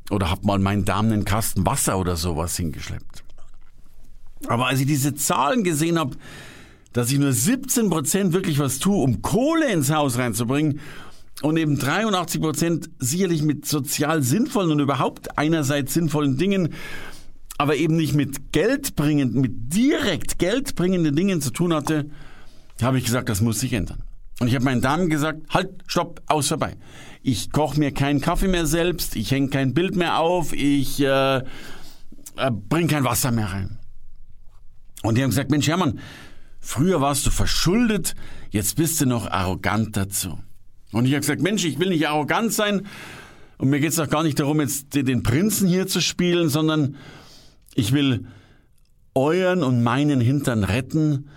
oder 0.09 0.29
habe 0.29 0.45
mal 0.45 0.59
meinen 0.59 0.83
Damen 0.83 1.13
einen 1.13 1.25
Kasten 1.25 1.65
Wasser 1.65 1.97
oder 1.97 2.17
sowas 2.17 2.57
hingeschleppt. 2.57 3.23
Aber 4.47 4.67
als 4.67 4.81
ich 4.81 4.85
diese 4.85 5.15
Zahlen 5.15 5.63
gesehen 5.63 5.97
habe, 5.97 6.17
dass 6.93 7.11
ich 7.11 7.19
nur 7.19 7.31
17 7.31 7.89
Prozent 7.89 8.33
wirklich 8.33 8.59
was 8.59 8.79
tue, 8.79 9.01
um 9.01 9.21
Kohle 9.21 9.71
ins 9.71 9.91
Haus 9.91 10.17
reinzubringen 10.17 10.79
und 11.41 11.57
eben 11.57 11.77
83 11.77 12.41
Prozent 12.41 12.89
sicherlich 12.99 13.41
mit 13.41 13.65
sozial 13.65 14.21
sinnvollen 14.21 14.71
und 14.71 14.79
überhaupt 14.79 15.37
einerseits 15.37 15.93
sinnvollen 15.93 16.37
Dingen, 16.37 16.73
aber 17.57 17.75
eben 17.75 17.95
nicht 17.95 18.13
mit 18.13 18.51
geldbringend, 18.51 19.35
mit 19.35 19.73
direkt 19.73 20.39
geldbringenden 20.39 21.15
Dingen 21.15 21.41
zu 21.41 21.51
tun 21.51 21.73
hatte, 21.73 22.09
habe 22.81 22.97
ich 22.97 23.05
gesagt, 23.05 23.29
das 23.29 23.41
muss 23.41 23.59
sich 23.59 23.73
ändern. 23.73 24.03
Und 24.39 24.47
ich 24.47 24.55
habe 24.55 24.65
meinen 24.65 24.81
Damen 24.81 25.09
gesagt, 25.09 25.41
halt, 25.51 25.69
stopp, 25.85 26.21
aus 26.25 26.47
vorbei. 26.47 26.75
Ich 27.21 27.51
koche 27.51 27.79
mir 27.79 27.91
keinen 27.91 28.21
Kaffee 28.21 28.47
mehr 28.47 28.65
selbst, 28.65 29.15
ich 29.15 29.29
hänge 29.29 29.49
kein 29.49 29.75
Bild 29.75 29.95
mehr 29.95 30.19
auf, 30.19 30.51
ich 30.53 30.99
äh, 30.99 31.37
äh, 31.37 31.41
bringe 32.51 32.87
kein 32.87 33.03
Wasser 33.03 33.31
mehr 33.31 33.51
rein. 33.51 33.77
Und 35.03 35.17
die 35.17 35.23
haben 35.23 35.29
gesagt, 35.29 35.51
Mensch 35.51 35.67
Hermann, 35.67 35.99
Früher 36.61 37.01
warst 37.01 37.25
du 37.25 37.31
verschuldet, 37.31 38.15
jetzt 38.51 38.75
bist 38.75 39.01
du 39.01 39.07
noch 39.07 39.29
arrogant 39.29 39.97
dazu. 39.97 40.39
Und 40.91 41.05
ich 41.05 41.11
habe 41.11 41.21
gesagt, 41.21 41.41
Mensch, 41.41 41.65
ich 41.65 41.79
will 41.79 41.89
nicht 41.89 42.07
arrogant 42.07 42.53
sein 42.53 42.87
und 43.57 43.69
mir 43.69 43.79
geht 43.79 43.91
es 43.91 43.99
auch 43.99 44.09
gar 44.09 44.23
nicht 44.23 44.39
darum, 44.39 44.61
jetzt 44.61 44.93
den 44.95 45.23
Prinzen 45.23 45.67
hier 45.67 45.87
zu 45.87 46.01
spielen, 46.01 46.49
sondern 46.49 46.95
ich 47.73 47.91
will 47.91 48.27
euren 49.15 49.63
und 49.63 49.83
meinen 49.83 50.21
Hintern 50.21 50.63
retten, 50.63 51.29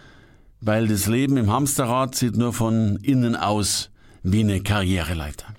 weil 0.60 0.88
das 0.88 1.06
Leben 1.06 1.36
im 1.36 1.50
Hamsterrad 1.50 2.14
sieht 2.14 2.36
nur 2.36 2.52
von 2.52 2.96
innen 2.96 3.36
aus 3.36 3.90
wie 4.22 4.40
eine 4.40 4.62
Karriereleiter. 4.62 5.54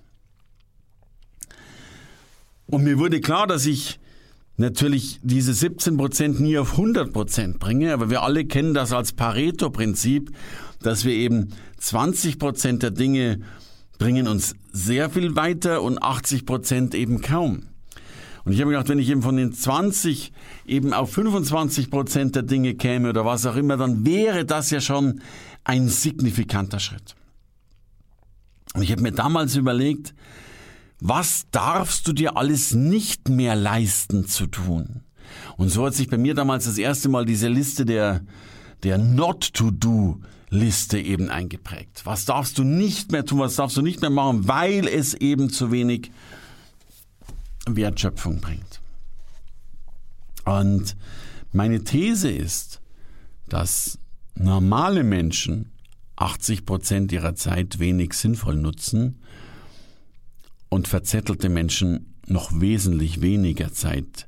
Und 2.67 2.83
mir 2.83 2.97
wurde 2.97 3.21
klar, 3.21 3.47
dass 3.47 3.65
ich 3.65 3.99
natürlich 4.57 5.19
diese 5.23 5.53
17 5.53 5.97
Prozent 5.97 6.39
nie 6.39 6.57
auf 6.57 6.71
100 6.71 7.11
Prozent 7.11 7.59
bringe, 7.59 7.93
aber 7.93 8.09
wir 8.09 8.23
alle 8.23 8.45
kennen 8.45 8.73
das 8.73 8.93
als 8.93 9.13
Pareto-Prinzip, 9.13 10.31
dass 10.81 11.05
wir 11.05 11.13
eben 11.13 11.49
20 11.77 12.39
Prozent 12.39 12.83
der 12.83 12.91
Dinge 12.91 13.41
bringen 13.97 14.27
uns 14.27 14.55
sehr 14.71 15.09
viel 15.09 15.35
weiter 15.35 15.81
und 15.81 16.01
80 16.01 16.45
Prozent 16.45 16.95
eben 16.95 17.21
kaum. 17.21 17.63
Und 18.43 18.53
ich 18.53 18.61
habe 18.61 18.71
gedacht, 18.71 18.89
wenn 18.89 18.99
ich 18.99 19.09
eben 19.09 19.23
von 19.23 19.37
den 19.37 19.53
20 19.53 20.31
eben 20.67 20.93
auf 20.93 21.11
25 21.11 21.89
Prozent 21.89 22.35
der 22.35 22.43
Dinge 22.43 22.75
käme 22.75 23.09
oder 23.09 23.25
was 23.25 23.45
auch 23.45 23.55
immer, 23.55 23.75
dann 23.75 24.05
wäre 24.05 24.45
das 24.45 24.69
ja 24.69 24.81
schon 24.81 25.21
ein 25.63 25.89
signifikanter 25.89 26.79
Schritt. 26.79 27.15
Und 28.75 28.83
ich 28.83 28.91
habe 28.91 29.01
mir 29.01 29.13
damals 29.13 29.55
überlegt, 29.55 30.13
was 30.99 31.45
darfst 31.51 32.07
du 32.07 32.13
dir 32.13 32.37
alles 32.37 32.73
nicht 32.73 33.29
mehr 33.29 33.55
leisten 33.55 34.27
zu 34.27 34.47
tun? 34.47 35.01
Und 35.57 35.69
so 35.69 35.85
hat 35.85 35.93
sich 35.93 36.09
bei 36.09 36.17
mir 36.17 36.33
damals 36.33 36.65
das 36.65 36.77
erste 36.77 37.09
Mal 37.09 37.25
diese 37.25 37.47
Liste 37.47 37.85
der, 37.85 38.21
der 38.83 38.97
Not-to-Do 38.97 40.21
Liste 40.49 40.99
eben 40.99 41.29
eingeprägt. 41.29 42.05
Was 42.05 42.25
darfst 42.25 42.57
du 42.57 42.63
nicht 42.63 43.11
mehr 43.11 43.25
tun, 43.25 43.39
was 43.39 43.55
darfst 43.55 43.75
du 43.77 43.81
nicht 43.81 44.01
mehr 44.01 44.09
machen, 44.09 44.47
weil 44.47 44.87
es 44.87 45.13
eben 45.13 45.49
zu 45.49 45.71
wenig 45.71 46.11
Wertschöpfung 47.67 48.39
bringt. 48.41 48.81
Und 50.45 50.95
meine 51.51 51.83
These 51.83 52.29
ist, 52.29 52.81
dass 53.47 53.97
normale 54.35 55.03
Menschen 55.03 55.71
80 56.17 56.65
Prozent 56.65 57.11
ihrer 57.11 57.35
Zeit 57.35 57.79
wenig 57.79 58.13
sinnvoll 58.13 58.55
nutzen 58.55 59.19
und 60.69 60.87
verzettelte 60.87 61.49
Menschen 61.49 62.13
noch 62.27 62.59
wesentlich 62.59 63.21
weniger 63.21 63.71
Zeit 63.71 64.27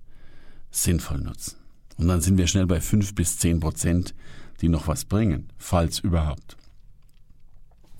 sinnvoll 0.71 1.19
nutzen. 1.19 1.55
Und 1.97 2.07
dann 2.07 2.21
sind 2.21 2.37
wir 2.37 2.47
schnell 2.47 2.67
bei 2.67 2.79
fünf 2.79 3.15
bis 3.15 3.37
zehn 3.37 3.59
Prozent, 3.59 4.13
die 4.61 4.69
noch 4.69 4.87
was 4.87 5.05
bringen, 5.05 5.49
falls 5.57 5.99
überhaupt. 5.99 6.57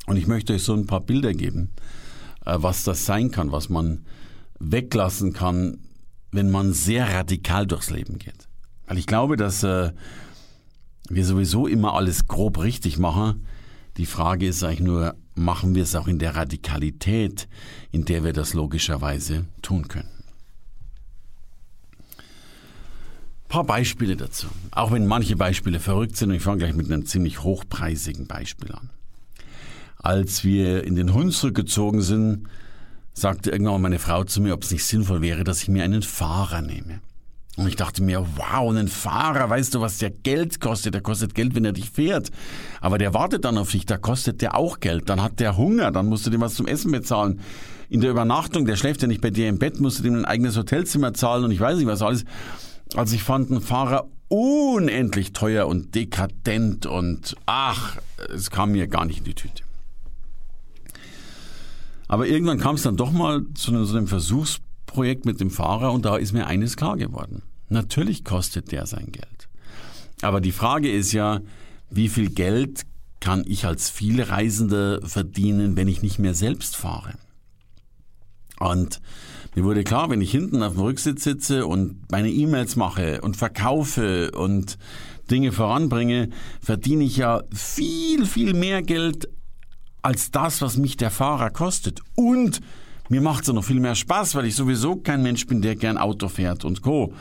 Und 0.05 0.17
ich 0.17 0.27
möchte 0.27 0.53
euch 0.53 0.63
so 0.63 0.73
ein 0.73 0.87
paar 0.87 1.01
Bilder 1.01 1.33
geben, 1.33 1.69
äh, 2.45 2.55
was 2.57 2.83
das 2.83 3.05
sein 3.05 3.31
kann, 3.31 3.51
was 3.51 3.69
man 3.69 4.05
weglassen 4.59 5.33
kann, 5.33 5.79
wenn 6.31 6.49
man 6.49 6.73
sehr 6.73 7.13
radikal 7.13 7.67
durchs 7.67 7.89
Leben 7.89 8.19
geht. 8.19 8.47
Weil 8.85 8.97
ich 8.97 9.07
glaube, 9.07 9.35
dass 9.35 9.63
äh, 9.63 9.91
wir 11.09 11.25
sowieso 11.25 11.67
immer 11.67 11.93
alles 11.93 12.27
grob 12.27 12.61
richtig 12.61 12.97
machen. 12.97 13.45
Die 13.97 14.05
Frage 14.05 14.47
ist 14.47 14.63
eigentlich 14.63 14.79
nur, 14.81 15.15
machen 15.37 15.75
wir 15.75 15.83
es 15.83 15.95
auch 15.95 16.07
in 16.07 16.19
der 16.19 16.35
Radikalität, 16.35 17.47
in 17.91 18.05
der 18.05 18.23
wir 18.23 18.33
das 18.33 18.53
logischerweise 18.53 19.45
tun 19.61 19.87
können. 19.87 20.09
Ein 22.17 23.49
paar 23.49 23.63
Beispiele 23.63 24.17
dazu, 24.17 24.47
auch 24.71 24.91
wenn 24.91 25.07
manche 25.07 25.37
Beispiele 25.37 25.79
verrückt 25.79 26.17
sind. 26.17 26.29
Und 26.29 26.35
ich 26.35 26.43
fange 26.43 26.59
gleich 26.59 26.73
mit 26.73 26.91
einem 26.91 27.05
ziemlich 27.05 27.43
hochpreisigen 27.43 28.27
Beispiel 28.27 28.73
an. 28.73 28.89
Als 29.97 30.43
wir 30.43 30.83
in 30.83 30.95
den 30.95 31.13
Hunsrück 31.13 31.55
gezogen 31.55 32.01
sind, 32.01 32.47
sagte 33.13 33.51
irgendwann 33.51 33.81
meine 33.81 33.99
Frau 33.99 34.23
zu 34.25 34.41
mir, 34.41 34.53
ob 34.53 34.63
es 34.63 34.71
nicht 34.71 34.83
sinnvoll 34.83 35.21
wäre, 35.21 35.43
dass 35.43 35.63
ich 35.63 35.69
mir 35.69 35.83
einen 35.83 36.01
Fahrer 36.01 36.61
nehme. 36.61 36.99
Und 37.57 37.67
ich 37.67 37.75
dachte 37.75 38.03
mir, 38.03 38.23
wow, 38.35 38.73
ein 38.75 38.87
Fahrer, 38.87 39.49
weißt 39.49 39.73
du, 39.73 39.81
was 39.81 39.97
der 39.97 40.11
Geld 40.11 40.61
kostet? 40.61 40.93
Der 40.93 41.01
kostet 41.01 41.33
Geld, 41.33 41.55
wenn 41.55 41.65
er 41.65 41.73
dich 41.73 41.89
fährt. 41.89 42.29
Aber 42.81 42.99
der 42.99 43.15
wartet 43.15 43.45
dann 43.45 43.57
auf 43.57 43.71
dich, 43.71 43.87
da 43.87 43.97
kostet 43.97 44.43
der 44.43 44.55
auch 44.55 44.79
Geld. 44.79 45.09
Dann 45.09 45.23
hat 45.23 45.39
der 45.39 45.57
Hunger, 45.57 45.91
dann 45.91 46.05
musst 46.05 46.27
du 46.27 46.29
dem 46.29 46.41
was 46.41 46.53
zum 46.53 46.67
Essen 46.67 46.91
bezahlen. 46.91 47.41
In 47.89 47.99
der 47.99 48.11
Übernachtung, 48.11 48.65
der 48.65 48.75
schläft 48.75 49.01
ja 49.01 49.07
nicht 49.07 49.21
bei 49.21 49.31
dir 49.31 49.49
im 49.49 49.57
Bett, 49.57 49.79
musst 49.79 49.99
du 49.99 50.03
dem 50.03 50.19
ein 50.19 50.25
eigenes 50.25 50.55
Hotelzimmer 50.55 51.15
zahlen 51.15 51.45
und 51.45 51.51
ich 51.51 51.59
weiß 51.59 51.77
nicht 51.77 51.87
was 51.87 52.03
alles. 52.03 52.25
Also 52.95 53.15
ich 53.15 53.23
fand 53.23 53.49
einen 53.49 53.61
Fahrer 53.61 54.07
unendlich 54.27 55.33
teuer 55.33 55.67
und 55.67 55.95
dekadent 55.95 56.85
und 56.85 57.35
ach, 57.47 57.97
es 58.31 58.51
kam 58.51 58.73
mir 58.73 58.87
gar 58.87 59.05
nicht 59.05 59.19
in 59.19 59.23
die 59.23 59.33
Tüte. 59.33 59.63
Aber 62.07 62.27
irgendwann 62.27 62.59
kam 62.59 62.75
es 62.75 62.83
dann 62.83 62.97
doch 62.97 63.11
mal 63.11 63.45
zu 63.55 63.71
einem 63.71 64.07
Versuchs 64.07 64.59
Projekt 64.85 65.25
mit 65.25 65.39
dem 65.39 65.49
Fahrer 65.49 65.91
und 65.91 66.05
da 66.05 66.17
ist 66.17 66.33
mir 66.33 66.47
eines 66.47 66.75
klar 66.75 66.97
geworden. 66.97 67.43
Natürlich 67.69 68.23
kostet 68.23 68.71
der 68.71 68.85
sein 68.85 69.11
Geld. 69.11 69.49
Aber 70.21 70.41
die 70.41 70.51
Frage 70.51 70.91
ist 70.91 71.11
ja, 71.11 71.41
wie 71.89 72.09
viel 72.09 72.29
Geld 72.29 72.85
kann 73.19 73.43
ich 73.47 73.65
als 73.65 73.89
Vielreisender 73.89 75.01
verdienen, 75.01 75.75
wenn 75.75 75.87
ich 75.87 76.01
nicht 76.01 76.19
mehr 76.19 76.33
selbst 76.33 76.75
fahre? 76.75 77.13
Und 78.59 79.01
mir 79.55 79.63
wurde 79.63 79.83
klar, 79.83 80.09
wenn 80.09 80.21
ich 80.21 80.31
hinten 80.31 80.63
auf 80.63 80.73
dem 80.73 80.81
Rücksitz 80.81 81.23
sitze 81.23 81.65
und 81.65 82.11
meine 82.11 82.31
E-Mails 82.31 82.75
mache 82.75 83.21
und 83.21 83.37
verkaufe 83.37 84.31
und 84.31 84.77
Dinge 85.29 85.51
voranbringe, 85.51 86.29
verdiene 86.61 87.03
ich 87.03 87.17
ja 87.17 87.43
viel, 87.51 88.25
viel 88.25 88.53
mehr 88.53 88.81
Geld 88.81 89.29
als 90.01 90.31
das, 90.31 90.61
was 90.61 90.77
mich 90.77 90.95
der 90.95 91.11
Fahrer 91.11 91.49
kostet. 91.49 92.01
Und 92.15 92.61
Mir 93.09 93.21
macht 93.21 93.43
es 93.43 93.53
noch 93.53 93.63
viel 93.63 93.79
mehr 93.79 93.95
Spaß, 93.95 94.35
weil 94.35 94.45
ich 94.45 94.55
sowieso 94.55 94.97
kein 94.97 95.23
Mensch 95.23 95.47
bin, 95.47 95.61
der 95.61 95.75
gern 95.75 95.97
Auto 95.97 96.27
fährt 96.27 96.65
und 96.65 96.81
Co. 96.81 97.13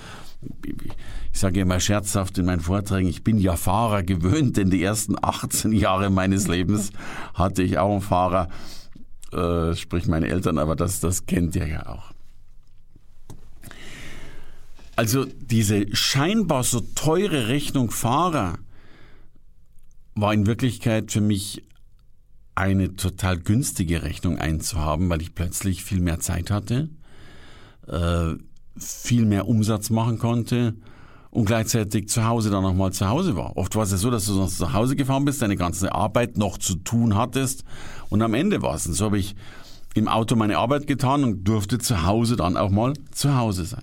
Ich 1.32 1.40
sage 1.40 1.60
immer 1.60 1.80
scherzhaft 1.80 2.38
in 2.38 2.46
meinen 2.46 2.60
Vorträgen, 2.60 3.08
ich 3.08 3.24
bin 3.24 3.38
ja 3.38 3.56
Fahrer 3.56 4.02
gewöhnt, 4.02 4.56
denn 4.56 4.70
die 4.70 4.82
ersten 4.82 5.16
18 5.20 5.72
Jahre 5.72 6.10
meines 6.10 6.48
Lebens 6.48 6.92
hatte 7.34 7.62
ich 7.62 7.78
auch 7.78 7.92
einen 7.92 8.00
Fahrer, 8.00 8.48
äh, 9.32 9.74
sprich 9.74 10.06
meine 10.06 10.28
Eltern, 10.28 10.58
aber 10.58 10.76
das, 10.76 11.00
das 11.00 11.26
kennt 11.26 11.56
ihr 11.56 11.66
ja 11.66 11.86
auch. 11.86 12.12
Also 14.96 15.26
diese 15.26 15.94
scheinbar 15.94 16.64
so 16.64 16.80
teure 16.80 17.48
Rechnung 17.48 17.90
Fahrer 17.90 18.58
war 20.14 20.32
in 20.32 20.46
Wirklichkeit 20.46 21.12
für 21.12 21.20
mich 21.20 21.62
eine 22.54 22.96
total 22.96 23.38
günstige 23.38 24.02
Rechnung 24.02 24.38
einzuhaben, 24.38 25.10
weil 25.10 25.20
ich 25.20 25.34
plötzlich 25.34 25.84
viel 25.84 26.00
mehr 26.00 26.20
Zeit 26.20 26.50
hatte, 26.50 26.88
äh, 27.86 28.34
viel 28.78 29.26
mehr 29.26 29.48
Umsatz 29.48 29.90
machen 29.90 30.18
konnte 30.18 30.74
und 31.30 31.44
gleichzeitig 31.44 32.08
zu 32.08 32.24
Hause 32.24 32.50
dann 32.50 32.62
nochmal 32.62 32.92
zu 32.92 33.08
Hause 33.08 33.36
war. 33.36 33.56
Oft 33.56 33.74
war 33.76 33.82
es 33.82 33.90
ja 33.90 33.96
so, 33.96 34.10
dass 34.10 34.26
du 34.26 34.32
sonst 34.32 34.58
zu 34.58 34.72
Hause 34.72 34.96
gefahren 34.96 35.24
bist, 35.24 35.42
deine 35.42 35.56
ganze 35.56 35.94
Arbeit 35.94 36.38
noch 36.38 36.58
zu 36.58 36.76
tun 36.76 37.16
hattest 37.16 37.64
und 38.08 38.22
am 38.22 38.34
Ende 38.34 38.62
war 38.62 38.74
es. 38.74 38.86
Und 38.86 38.94
so 38.94 39.06
habe 39.06 39.18
ich 39.18 39.34
im 39.94 40.08
Auto 40.08 40.36
meine 40.36 40.58
Arbeit 40.58 40.86
getan 40.86 41.24
und 41.24 41.44
durfte 41.44 41.78
zu 41.78 42.04
Hause 42.04 42.36
dann 42.36 42.56
auch 42.56 42.70
mal 42.70 42.94
zu 43.10 43.36
Hause 43.36 43.64
sein. 43.64 43.82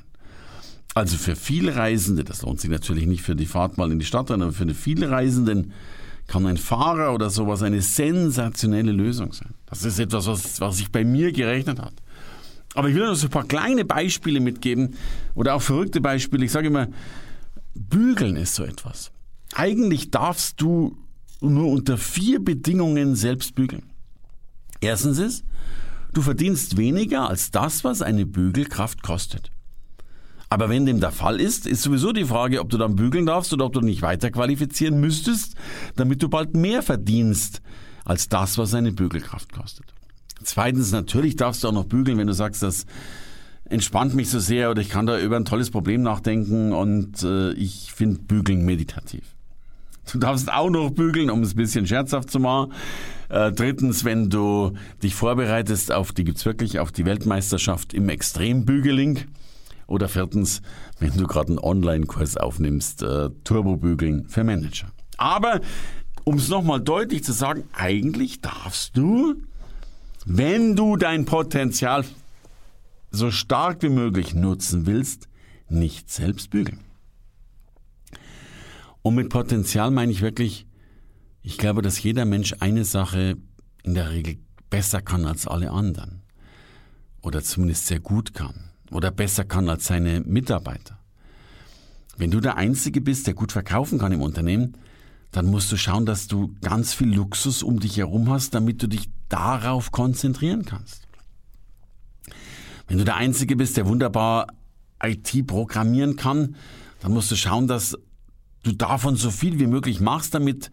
Also 0.96 1.18
für 1.18 1.36
viele 1.36 1.76
Reisende, 1.76 2.24
das 2.24 2.44
lohnt 2.44 2.60
sich 2.60 2.70
natürlich 2.70 3.08
nicht 3.08 3.24
für 3.24 3.36
die 3.36 3.48
Fahrt 3.48 3.78
mal 3.78 3.92
in 3.92 4.00
die 4.00 4.06
Stadt, 4.06 4.30
aber 4.30 4.52
für 4.52 4.72
viele 4.74 5.10
Reisenden 5.10 5.74
kann 6.28 6.46
ein 6.46 6.58
Fahrer 6.58 7.14
oder 7.14 7.30
sowas 7.30 7.64
eine 7.64 7.82
sensationelle 7.82 8.92
Lösung 8.92 9.34
sein. 9.34 9.54
Das 9.66 9.84
ist 9.84 10.00
etwas, 10.00 10.28
was, 10.28 10.62
was 10.62 10.78
sich 10.78 10.92
bei 10.92 11.04
mir 11.04 11.32
gerechnet 11.32 11.80
hat. 11.80 11.94
Aber 12.76 12.90
ich 12.90 12.96
will 12.96 13.06
noch 13.06 13.16
so 13.16 13.28
ein 13.28 13.32
paar 13.32 13.46
kleine 13.46 13.86
Beispiele 13.86 14.40
mitgeben 14.40 14.96
oder 15.36 15.56
auch 15.56 15.62
verrückte 15.62 16.02
Beispiele. 16.02 16.46
Ich 16.46 16.52
sage 16.52 16.68
immer, 16.68 16.88
bügeln 17.76 18.36
ist 18.36 18.56
so 18.56 18.64
etwas. 18.64 19.12
Eigentlich 19.54 20.12
darfst 20.12 20.60
du 20.60 20.98
nur 21.42 21.68
unter 21.68 21.98
vier 21.98 22.44
Bedingungen 22.44 23.16
selbst 23.16 23.54
bügeln. 23.56 23.84
Erstens 24.82 25.20
ist, 25.20 25.46
du 26.14 26.22
verdienst 26.22 26.78
weniger 26.78 27.30
als 27.30 27.52
das, 27.52 27.84
was 27.84 28.02
eine 28.02 28.26
Bügelkraft 28.26 29.04
kostet. 29.04 29.52
Aber 30.50 30.70
wenn 30.70 30.86
dem 30.86 31.00
der 31.00 31.12
Fall 31.12 31.42
ist, 31.42 31.66
ist 31.66 31.82
sowieso 31.82 32.12
die 32.12 32.26
Frage, 32.26 32.60
ob 32.60 32.70
du 32.70 32.78
dann 32.78 32.96
bügeln 32.96 33.26
darfst 33.26 33.52
oder 33.54 33.66
ob 33.66 33.74
du 33.74 33.82
nicht 33.82 34.04
weiter 34.04 34.30
qualifizieren 34.30 35.00
müsstest, 35.00 35.56
damit 35.96 36.22
du 36.22 36.30
bald 36.30 36.56
mehr 36.56 36.84
verdienst 36.84 37.62
als 38.06 38.30
das, 38.30 38.58
was 38.58 38.74
eine 38.74 38.92
Bügelkraft 38.92 39.52
kostet. 39.52 39.94
Zweitens, 40.44 40.92
natürlich 40.92 41.36
darfst 41.36 41.64
du 41.64 41.70
auch 41.70 41.74
noch 41.74 41.86
bügeln, 41.86 42.18
wenn 42.18 42.28
du 42.28 42.34
sagst, 42.34 42.64
das 42.64 42.86
entspannt 43.66 44.14
mich 44.14 44.30
so 44.30 44.40
sehr 44.40 44.70
oder 44.70 44.82
ich 44.82 44.90
kann 44.90 45.06
da 45.06 45.20
über 45.20 45.36
ein 45.36 45.46
tolles 45.46 45.72
Problem 45.72 46.02
nachdenken 46.02 46.74
und 46.74 47.24
äh, 47.24 47.54
ich 47.54 47.92
finde 47.94 48.20
Bügeln 48.20 48.66
meditativ. 48.66 49.24
Du 50.12 50.20
darfst 50.20 50.52
auch 50.52 50.70
noch 50.70 50.92
bügeln, 50.92 51.30
um 51.30 51.44
es 51.44 51.54
ein 51.54 51.58
bisschen 51.58 51.88
scherzhaft 51.88 52.30
zu 52.30 52.40
machen. 52.40 52.74
Äh, 53.30 53.52
drittens, 53.52 54.04
wenn 54.04 54.30
du 54.30 54.74
dich 55.02 55.16
vorbereitest 55.16 55.92
auf 55.92 56.12
die, 56.12 56.26
gibt's 56.26 56.46
wirklich, 56.46 56.80
auf 56.80 56.92
die 56.92 57.06
Weltmeisterschaft 57.06 57.94
im 57.94 58.10
Extrembügeling. 58.10 59.22
Oder 59.88 60.10
viertens, 60.10 60.62
wenn 61.00 61.16
du 61.18 61.26
gerade 61.26 61.50
einen 61.50 61.60
Online-Kurs 61.60 62.38
aufnimmst, 62.38 63.04
äh, 63.04 63.30
Turbobügeln 63.44 64.28
für 64.28 64.44
Manager. 64.44 64.88
Aber 65.18 65.62
um 66.26 66.36
es 66.36 66.50
nochmal 66.50 66.82
deutlich 66.82 67.24
zu 67.24 67.34
sagen, 67.34 67.64
eigentlich 67.74 68.42
darfst 68.42 68.98
du, 68.98 69.36
wenn 70.26 70.76
du 70.76 70.96
dein 70.96 71.26
Potenzial 71.26 72.06
so 73.12 73.32
stark 73.32 73.84
wie 73.84 73.90
möglich 73.90 74.34
nutzen 74.34 74.86
willst, 74.86 75.28
nicht 75.70 76.10
selbst 76.10 76.50
bügeln. 76.50 76.80
Und 79.02 79.16
mit 79.16 79.30
Potenzial 79.30 79.92
meine 79.92 80.12
ich 80.12 80.22
wirklich, 80.22 80.66
ich 81.42 81.58
glaube, 81.58 81.82
dass 81.82 82.02
jeder 82.02 82.26
Mensch 82.26 82.56
eine 82.60 82.86
Sache 82.86 83.38
in 83.84 83.94
der 83.94 84.12
Regel 84.12 84.38
besser 84.70 85.02
kann 85.02 85.26
als 85.26 85.46
alle 85.46 85.72
anderen. 85.72 86.22
Oder 87.22 87.44
zumindest 87.44 87.88
sehr 87.88 88.00
gut 88.00 88.34
kann 88.34 88.72
oder 88.92 89.12
besser 89.12 89.44
kann 89.44 89.70
als 89.70 89.88
seine 89.88 90.22
Mitarbeiter. 90.22 91.00
Wenn 92.18 92.32
du 92.32 92.40
der 92.40 92.58
Einzige 92.58 93.02
bist, 93.02 93.28
der 93.28 93.34
gut 93.34 93.52
verkaufen 93.52 93.98
kann 93.98 94.12
im 94.12 94.22
Unternehmen, 94.22 94.78
dann 95.32 95.48
musst 95.48 95.72
du 95.72 95.78
schauen, 95.78 96.06
dass 96.06 96.28
du 96.28 96.54
ganz 96.62 96.94
viel 96.94 97.14
Luxus 97.14 97.64
um 97.64 97.80
dich 97.80 97.98
herum 97.98 98.30
hast, 98.30 98.54
damit 98.54 98.84
du 98.84 98.88
dich 98.88 99.10
darauf 99.30 99.92
konzentrieren 99.92 100.66
kannst. 100.66 101.08
Wenn 102.88 102.98
du 102.98 103.06
der 103.06 103.16
Einzige 103.16 103.56
bist, 103.56 103.78
der 103.78 103.88
wunderbar 103.88 104.48
IT 105.02 105.48
programmieren 105.48 106.16
kann, 106.16 106.56
dann 107.02 107.14
musst 107.14 107.32
du 107.32 107.36
schauen, 107.36 107.68
dass 107.68 107.98
du 108.64 108.72
davon 108.72 109.16
so 109.16 109.32
viel 109.32 109.60
wie 109.60 109.68
möglich 109.68 110.00
machst, 110.00 110.34
damit 110.34 110.72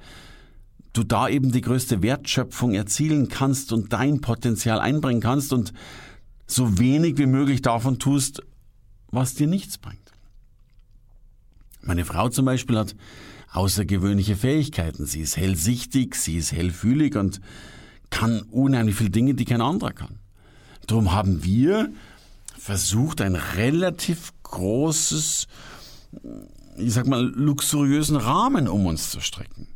du 0.92 1.04
da 1.04 1.28
eben 1.28 1.52
die 1.52 1.60
größte 1.60 2.02
Wertschöpfung 2.02 2.74
erzielen 2.74 3.28
kannst 3.28 3.72
und 3.72 3.92
dein 3.92 4.20
Potenzial 4.20 4.80
einbringen 4.80 5.20
kannst 5.20 5.52
und 5.52 5.72
so 6.46 6.78
wenig 6.78 7.18
wie 7.18 7.26
möglich 7.26 7.62
davon 7.62 7.98
tust, 7.98 8.42
was 9.10 9.34
dir 9.34 9.46
nichts 9.46 9.78
bringt. 9.78 9.98
Meine 11.82 12.04
Frau 12.04 12.28
zum 12.28 12.44
Beispiel 12.44 12.76
hat 12.76 12.94
außergewöhnliche 13.52 14.36
Fähigkeiten. 14.36 15.06
Sie 15.06 15.20
ist 15.20 15.36
hellsichtig, 15.36 16.14
sie 16.14 16.36
ist 16.36 16.52
hellfühlig 16.52 17.16
und 17.16 17.40
kann 18.10 18.42
unheimlich 18.42 18.96
viele 18.96 19.10
Dinge, 19.10 19.34
die 19.34 19.44
kein 19.44 19.60
anderer 19.60 19.92
kann. 19.92 20.18
Darum 20.86 21.12
haben 21.12 21.44
wir 21.44 21.90
versucht, 22.58 23.20
ein 23.20 23.36
relativ 23.36 24.32
großes, 24.42 25.46
ich 26.76 26.92
sag 26.92 27.06
mal, 27.06 27.24
luxuriösen 27.24 28.16
Rahmen 28.16 28.68
um 28.68 28.86
uns 28.86 29.10
zu 29.10 29.20
strecken. 29.20 29.68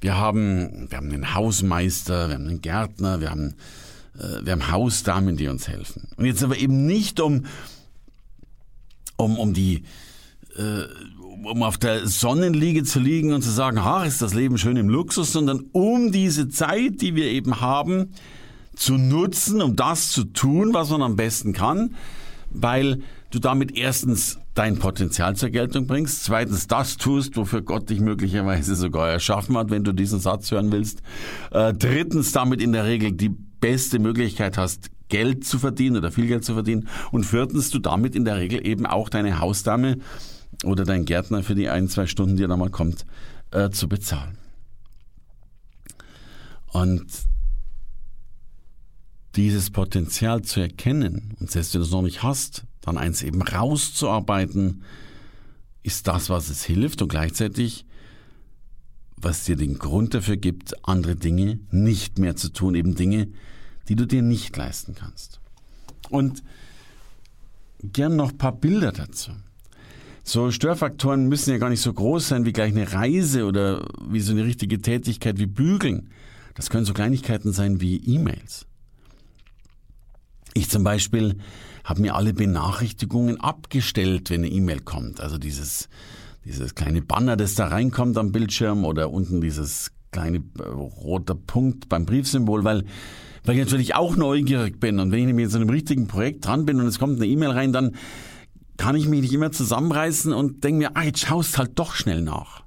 Wir 0.00 0.16
haben, 0.16 0.90
wir 0.90 0.98
haben 0.98 1.10
einen 1.10 1.34
Hausmeister, 1.34 2.28
wir 2.28 2.34
haben 2.34 2.46
einen 2.46 2.60
Gärtner, 2.60 3.20
wir 3.20 3.30
haben 3.30 3.54
äh, 4.18 4.44
wir 4.44 4.52
haben 4.52 4.70
Hausdamen, 4.70 5.36
die 5.36 5.48
uns 5.48 5.68
helfen. 5.68 6.08
Und 6.16 6.24
jetzt 6.24 6.42
aber 6.42 6.56
eben 6.56 6.86
nicht 6.86 7.20
um, 7.20 7.46
um, 9.16 9.38
um 9.38 9.54
die, 9.54 9.84
äh, 10.56 10.84
um 11.44 11.62
auf 11.62 11.78
der 11.78 12.06
Sonnenliege 12.06 12.84
zu 12.84 13.00
liegen 13.00 13.32
und 13.32 13.42
zu 13.42 13.50
sagen, 13.50 13.78
ach, 13.78 14.06
ist 14.06 14.22
das 14.22 14.34
Leben 14.34 14.58
schön 14.58 14.76
im 14.76 14.88
Luxus, 14.88 15.32
sondern 15.32 15.64
um 15.72 16.12
diese 16.12 16.48
Zeit, 16.48 17.00
die 17.00 17.14
wir 17.14 17.26
eben 17.26 17.60
haben, 17.60 18.10
zu 18.74 18.96
nutzen, 18.96 19.62
um 19.62 19.76
das 19.76 20.10
zu 20.10 20.24
tun, 20.24 20.74
was 20.74 20.90
man 20.90 21.02
am 21.02 21.16
besten 21.16 21.52
kann, 21.52 21.94
weil 22.50 23.02
du 23.30 23.38
damit 23.38 23.76
erstens 23.76 24.38
dein 24.54 24.78
Potenzial 24.78 25.34
zur 25.36 25.50
Geltung 25.50 25.86
bringst, 25.86 26.24
zweitens 26.24 26.68
das 26.68 26.96
tust, 26.96 27.36
wofür 27.36 27.62
Gott 27.62 27.90
dich 27.90 28.00
möglicherweise 28.00 28.76
sogar 28.76 29.10
erschaffen 29.10 29.56
hat, 29.56 29.70
wenn 29.70 29.84
du 29.84 29.92
diesen 29.92 30.20
Satz 30.20 30.50
hören 30.50 30.70
willst, 30.70 31.02
äh, 31.50 31.72
drittens 31.72 32.32
damit 32.32 32.60
in 32.62 32.72
der 32.72 32.84
Regel 32.84 33.12
die 33.12 33.30
beste 33.60 33.98
Möglichkeit 33.98 34.56
hast, 34.56 34.90
Geld 35.08 35.44
zu 35.44 35.58
verdienen 35.58 35.96
oder 35.96 36.10
viel 36.10 36.26
Geld 36.26 36.44
zu 36.44 36.54
verdienen. 36.54 36.88
Und 37.12 37.24
viertens, 37.24 37.70
du 37.70 37.78
damit 37.78 38.14
in 38.14 38.24
der 38.24 38.36
Regel 38.36 38.66
eben 38.66 38.86
auch 38.86 39.08
deine 39.08 39.38
Hausdame 39.40 39.98
oder 40.64 40.84
dein 40.84 41.04
Gärtner 41.04 41.42
für 41.42 41.54
die 41.54 41.68
ein, 41.68 41.88
zwei 41.88 42.06
Stunden, 42.06 42.36
die 42.36 42.44
er 42.44 42.48
nochmal 42.48 42.70
kommt, 42.70 43.06
äh, 43.50 43.70
zu 43.70 43.88
bezahlen. 43.88 44.38
Und 46.72 47.06
dieses 49.36 49.70
Potenzial 49.70 50.42
zu 50.42 50.60
erkennen 50.60 51.34
und 51.40 51.50
selbst 51.50 51.74
wenn 51.74 51.80
du 51.80 51.86
es 51.86 51.92
noch 51.92 52.02
nicht 52.02 52.22
hast, 52.22 52.64
dann 52.80 52.98
eins 52.98 53.22
eben 53.22 53.42
rauszuarbeiten, 53.42 54.82
ist 55.82 56.06
das, 56.06 56.30
was 56.30 56.48
es 56.50 56.64
hilft 56.64 57.02
und 57.02 57.08
gleichzeitig 57.08 57.84
was 59.24 59.44
dir 59.44 59.56
den 59.56 59.78
Grund 59.78 60.14
dafür 60.14 60.36
gibt, 60.36 60.86
andere 60.86 61.16
Dinge 61.16 61.58
nicht 61.70 62.18
mehr 62.18 62.36
zu 62.36 62.50
tun, 62.50 62.74
eben 62.74 62.94
Dinge, 62.94 63.28
die 63.88 63.96
du 63.96 64.06
dir 64.06 64.22
nicht 64.22 64.56
leisten 64.56 64.94
kannst. 64.94 65.40
Und 66.10 66.42
gern 67.82 68.16
noch 68.16 68.30
ein 68.30 68.38
paar 68.38 68.52
Bilder 68.52 68.92
dazu. 68.92 69.32
So 70.26 70.50
Störfaktoren 70.50 71.28
müssen 71.28 71.50
ja 71.50 71.58
gar 71.58 71.68
nicht 71.68 71.82
so 71.82 71.92
groß 71.92 72.28
sein 72.28 72.46
wie 72.46 72.52
gleich 72.52 72.72
eine 72.72 72.92
Reise 72.92 73.44
oder 73.44 73.86
wie 74.08 74.20
so 74.20 74.32
eine 74.32 74.44
richtige 74.44 74.80
Tätigkeit 74.80 75.38
wie 75.38 75.46
Bügeln. 75.46 76.08
Das 76.54 76.70
können 76.70 76.86
so 76.86 76.94
Kleinigkeiten 76.94 77.52
sein 77.52 77.82
wie 77.82 77.96
E-Mails. 77.96 78.66
Ich 80.54 80.70
zum 80.70 80.82
Beispiel 80.82 81.36
habe 81.84 82.00
mir 82.00 82.14
alle 82.14 82.32
Benachrichtigungen 82.32 83.38
abgestellt, 83.38 84.30
wenn 84.30 84.40
eine 84.40 84.50
E-Mail 84.50 84.80
kommt. 84.80 85.20
Also 85.20 85.36
dieses, 85.36 85.90
dieses 86.46 86.74
kleine 86.74 87.02
Banner, 87.02 87.36
das 87.36 87.54
da 87.54 87.66
reinkommt 87.66 88.16
am 88.16 88.32
Bildschirm 88.32 88.86
oder 88.86 89.10
unten 89.10 89.42
dieses 89.42 89.90
kleine 90.10 90.38
äh, 90.58 90.62
rote 90.62 91.34
Punkt 91.34 91.90
beim 91.90 92.06
Briefsymbol, 92.06 92.64
weil 92.64 92.84
weil 93.44 93.56
ich 93.56 93.60
natürlich 93.60 93.94
auch 93.94 94.16
neugierig 94.16 94.80
bin. 94.80 94.98
Und 94.98 95.12
wenn 95.12 95.20
ich 95.20 95.26
nämlich 95.26 95.44
in 95.44 95.50
so 95.50 95.58
einem 95.58 95.68
richtigen 95.68 96.06
Projekt 96.06 96.46
dran 96.46 96.64
bin 96.64 96.80
und 96.80 96.86
es 96.86 96.98
kommt 96.98 97.16
eine 97.16 97.26
E-Mail 97.26 97.50
rein, 97.50 97.74
dann 97.74 97.94
kann 98.76 98.96
ich 98.96 99.06
mich 99.06 99.20
nicht 99.20 99.32
immer 99.32 99.52
zusammenreißen 99.52 100.32
und 100.32 100.64
denke 100.64 100.78
mir, 100.78 100.96
ah, 100.96 101.02
jetzt 101.02 101.20
schaust 101.20 101.58
halt 101.58 101.78
doch 101.78 101.94
schnell 101.94 102.22
nach. 102.22 102.64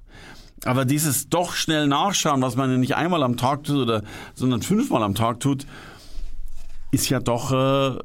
Aber 0.64 0.84
dieses 0.84 1.28
doch 1.28 1.54
schnell 1.54 1.86
nachschauen, 1.86 2.42
was 2.42 2.56
man 2.56 2.70
ja 2.70 2.76
nicht 2.78 2.96
einmal 2.96 3.22
am 3.22 3.36
Tag 3.36 3.64
tut, 3.64 3.76
oder, 3.76 4.02
sondern 4.34 4.62
fünfmal 4.62 5.02
am 5.02 5.14
Tag 5.14 5.40
tut, 5.40 5.66
ist 6.90 7.08
ja 7.08 7.20
doch 7.20 7.52
äh, 7.52 7.98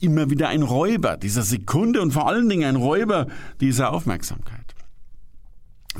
immer 0.00 0.30
wieder 0.30 0.48
ein 0.48 0.62
Räuber 0.62 1.16
dieser 1.16 1.42
Sekunde 1.42 2.00
und 2.00 2.12
vor 2.12 2.28
allen 2.28 2.48
Dingen 2.48 2.64
ein 2.64 2.76
Räuber 2.76 3.26
dieser 3.60 3.92
Aufmerksamkeit. 3.92 4.74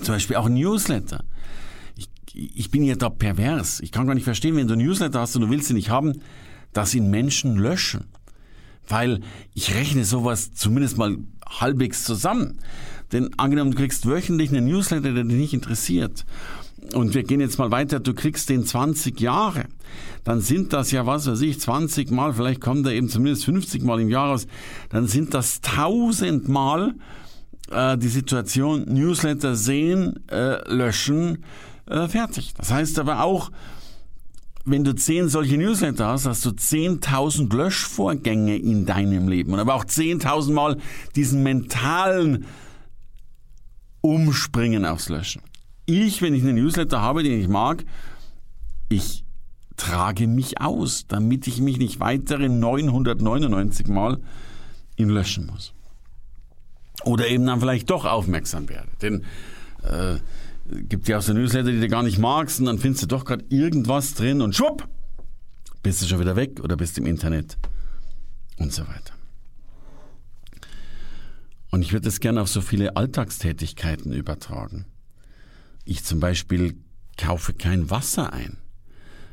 Zum 0.00 0.14
Beispiel 0.14 0.36
auch 0.36 0.48
Newsletter. 0.48 1.24
Ich, 1.96 2.08
ich 2.32 2.70
bin 2.70 2.82
ja 2.82 2.94
da 2.96 3.10
pervers. 3.10 3.80
Ich 3.80 3.92
kann 3.92 4.06
gar 4.06 4.14
nicht 4.14 4.24
verstehen, 4.24 4.56
wenn 4.56 4.68
du 4.68 4.76
Newsletter 4.76 5.20
hast 5.20 5.36
und 5.36 5.42
du 5.42 5.50
willst 5.50 5.68
sie 5.68 5.74
nicht 5.74 5.90
haben, 5.90 6.20
dass 6.72 6.94
ihn 6.94 7.10
Menschen 7.10 7.56
löschen. 7.56 8.06
Weil 8.88 9.20
ich 9.54 9.74
rechne 9.74 10.04
sowas 10.04 10.52
zumindest 10.54 10.98
mal 10.98 11.16
halbwegs 11.46 12.04
zusammen. 12.04 12.58
Denn 13.12 13.30
angenommen, 13.38 13.72
du 13.72 13.76
kriegst 13.76 14.06
wöchentlich 14.06 14.50
einen 14.50 14.66
Newsletter, 14.66 15.12
der 15.12 15.24
dich 15.24 15.36
nicht 15.36 15.54
interessiert. 15.54 16.24
Und 16.92 17.14
wir 17.14 17.22
gehen 17.22 17.40
jetzt 17.40 17.58
mal 17.58 17.70
weiter, 17.70 17.98
du 17.98 18.12
kriegst 18.12 18.50
den 18.50 18.66
20 18.66 19.18
Jahre. 19.20 19.64
Dann 20.24 20.40
sind 20.40 20.72
das 20.72 20.90
ja, 20.90 21.06
was 21.06 21.26
weiß 21.26 21.40
ich, 21.40 21.60
20 21.60 22.10
Mal, 22.10 22.34
vielleicht 22.34 22.60
kommt 22.60 22.86
er 22.86 22.92
eben 22.92 23.08
zumindest 23.08 23.44
50 23.46 23.82
Mal 23.82 24.00
im 24.00 24.10
Jahr 24.10 24.30
raus. 24.30 24.46
Dann 24.90 25.06
sind 25.06 25.32
das 25.32 25.60
1000 25.62 26.48
Mal 26.48 26.94
äh, 27.70 27.96
die 27.96 28.08
Situation 28.08 28.84
Newsletter 28.86 29.54
sehen, 29.54 30.20
äh, 30.28 30.68
löschen, 30.70 31.44
äh, 31.86 32.08
fertig. 32.08 32.54
Das 32.54 32.70
heißt 32.70 32.98
aber 32.98 33.22
auch, 33.22 33.50
wenn 34.64 34.84
du 34.84 34.94
zehn 34.94 35.28
solche 35.28 35.58
Newsletter 35.58 36.06
hast, 36.06 36.26
hast 36.26 36.44
du 36.46 36.50
10.000 36.50 37.54
Löschvorgänge 37.54 38.56
in 38.56 38.86
deinem 38.86 39.28
Leben 39.28 39.52
und 39.52 39.60
aber 39.60 39.74
auch 39.74 39.84
10.000 39.84 40.52
Mal 40.52 40.78
diesen 41.14 41.42
mentalen 41.42 42.46
Umspringen 44.00 44.86
aufs 44.86 45.08
Löschen. 45.08 45.42
Ich, 45.86 46.22
wenn 46.22 46.34
ich 46.34 46.42
einen 46.42 46.56
Newsletter 46.56 47.02
habe, 47.02 47.22
den 47.22 47.40
ich 47.40 47.48
mag, 47.48 47.84
ich 48.88 49.24
trage 49.76 50.26
mich 50.26 50.60
aus, 50.60 51.06
damit 51.08 51.46
ich 51.46 51.60
mich 51.60 51.78
nicht 51.78 52.00
weitere 52.00 52.48
999 52.48 53.88
Mal 53.88 54.18
in 54.96 55.10
Löschen 55.10 55.46
muss. 55.46 55.74
Oder 57.04 57.28
eben 57.28 57.44
dann 57.46 57.60
vielleicht 57.60 57.90
doch 57.90 58.06
aufmerksam 58.06 58.68
werde. 58.68 58.88
Denn 59.02 59.24
äh, 59.82 60.16
gibt 60.74 61.08
ja 61.08 61.18
auch 61.18 61.22
so 61.22 61.32
Newsletter, 61.32 61.70
die 61.70 61.80
du 61.80 61.88
gar 61.88 62.02
nicht 62.02 62.18
magst 62.18 62.60
und 62.60 62.66
dann 62.66 62.78
findest 62.78 63.04
du 63.04 63.06
doch 63.06 63.24
gerade 63.24 63.44
irgendwas 63.48 64.14
drin 64.14 64.40
und 64.40 64.54
schwupp, 64.54 64.88
bist 65.82 66.02
du 66.02 66.06
schon 66.06 66.20
wieder 66.20 66.36
weg 66.36 66.60
oder 66.62 66.76
bist 66.76 66.98
im 66.98 67.06
Internet 67.06 67.58
und 68.58 68.72
so 68.72 68.82
weiter. 68.82 69.14
Und 71.70 71.82
ich 71.82 71.92
würde 71.92 72.08
es 72.08 72.20
gerne 72.20 72.40
auf 72.40 72.48
so 72.48 72.60
viele 72.60 72.96
Alltagstätigkeiten 72.96 74.12
übertragen. 74.12 74.86
Ich 75.84 76.04
zum 76.04 76.20
Beispiel 76.20 76.76
kaufe 77.16 77.52
kein 77.52 77.90
Wasser 77.90 78.32
ein, 78.32 78.58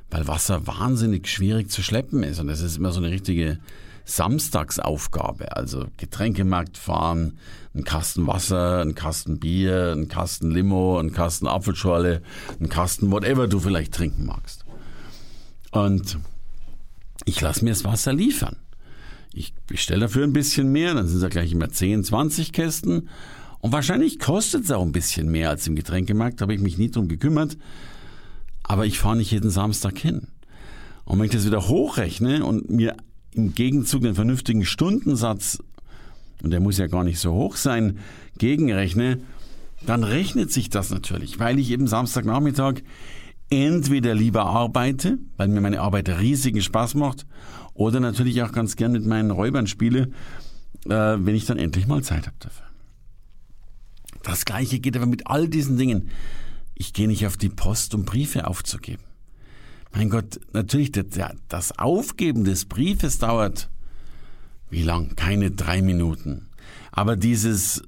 weil 0.09 0.27
Wasser 0.27 0.65
wahnsinnig 0.67 1.27
schwierig 1.27 1.69
zu 1.69 1.83
schleppen 1.83 2.23
ist 2.23 2.39
und 2.39 2.47
das 2.47 2.61
ist 2.61 2.77
immer 2.77 2.91
so 2.91 2.99
eine 2.99 3.11
richtige 3.11 3.59
Samstagsaufgabe, 4.05 5.55
also 5.55 5.85
Getränkemarkt 5.97 6.77
fahren, 6.77 7.37
ein 7.73 7.83
Kasten 7.83 8.27
Wasser, 8.27 8.81
ein 8.81 8.95
Kasten 8.95 9.39
Bier, 9.39 9.93
ein 9.95 10.07
Kasten 10.07 10.51
Limo, 10.51 10.99
ein 10.99 11.13
Kasten 11.13 11.47
Apfelschorle, 11.47 12.21
ein 12.59 12.69
Kasten 12.69 13.11
whatever 13.11 13.47
du 13.47 13.59
vielleicht 13.59 13.93
trinken 13.93 14.25
magst. 14.25 14.65
Und 15.71 16.19
ich 17.25 17.39
lasse 17.39 17.63
mir 17.63 17.71
das 17.71 17.85
Wasser 17.85 18.13
liefern. 18.13 18.57
Ich 19.33 19.53
bestelle 19.67 20.01
dafür 20.01 20.25
ein 20.25 20.33
bisschen 20.33 20.71
mehr, 20.71 20.93
dann 20.93 21.07
sind 21.07 21.17
es 21.17 21.23
ja 21.23 21.29
gleich 21.29 21.51
immer 21.51 21.69
10, 21.69 22.03
20 22.03 22.51
Kästen. 22.51 23.09
Und 23.59 23.71
wahrscheinlich 23.71 24.19
kostet 24.19 24.65
es 24.65 24.71
auch 24.71 24.81
ein 24.81 24.91
bisschen 24.91 25.29
mehr 25.29 25.49
als 25.49 25.67
im 25.67 25.75
Getränkemarkt, 25.75 26.41
da 26.41 26.43
habe 26.43 26.53
ich 26.53 26.61
mich 26.61 26.77
nie 26.77 26.91
drum 26.91 27.07
gekümmert. 27.07 27.57
Aber 28.63 28.85
ich 28.85 28.99
fahre 28.99 29.15
nicht 29.17 29.31
jeden 29.31 29.49
Samstag 29.49 29.97
hin. 29.97 30.27
Und 31.05 31.19
wenn 31.19 31.25
ich 31.25 31.31
das 31.31 31.45
wieder 31.45 31.67
hochrechne 31.67 32.43
und 32.45 32.69
mir 32.69 32.95
im 33.33 33.55
Gegenzug 33.55 34.03
einen 34.03 34.15
vernünftigen 34.15 34.65
Stundensatz, 34.65 35.59
und 36.43 36.51
der 36.51 36.59
muss 36.59 36.77
ja 36.77 36.87
gar 36.87 37.03
nicht 37.03 37.19
so 37.19 37.33
hoch 37.33 37.55
sein, 37.55 37.99
gegenrechne, 38.37 39.19
dann 39.85 40.03
rechnet 40.03 40.51
sich 40.51 40.69
das 40.69 40.89
natürlich, 40.89 41.39
weil 41.39 41.59
ich 41.59 41.71
eben 41.71 41.87
Samstagnachmittag 41.87 42.81
entweder 43.49 44.15
lieber 44.15 44.45
arbeite, 44.45 45.17
weil 45.37 45.47
mir 45.47 45.61
meine 45.61 45.81
Arbeit 45.81 46.09
riesigen 46.09 46.61
Spaß 46.61 46.95
macht, 46.95 47.25
oder 47.73 47.99
natürlich 47.99 48.41
auch 48.43 48.51
ganz 48.51 48.75
gern 48.75 48.91
mit 48.91 49.05
meinen 49.05 49.31
Räubern 49.31 49.67
spiele, 49.67 50.11
äh, 50.85 50.89
wenn 50.89 51.35
ich 51.35 51.45
dann 51.45 51.57
endlich 51.57 51.87
mal 51.87 52.03
Zeit 52.03 52.27
habe 52.27 52.37
dafür. 52.39 52.65
Das 54.23 54.45
gleiche 54.45 54.79
geht 54.79 54.95
aber 54.95 55.07
mit 55.07 55.27
all 55.27 55.47
diesen 55.47 55.77
Dingen. 55.77 56.09
Ich 56.75 56.93
gehe 56.93 57.07
nicht 57.07 57.25
auf 57.25 57.37
die 57.37 57.49
Post, 57.49 57.95
um 57.95 58.05
Briefe 58.05 58.47
aufzugeben. 58.47 59.03
Mein 59.93 60.09
Gott, 60.09 60.39
natürlich, 60.53 60.91
das 60.91 61.77
Aufgeben 61.77 62.43
des 62.43 62.65
Briefes 62.65 63.19
dauert 63.19 63.69
wie 64.71 64.83
lang? 64.83 65.15
Keine 65.17 65.51
drei 65.51 65.81
Minuten. 65.81 66.47
Aber 66.93 67.17
dieses 67.17 67.83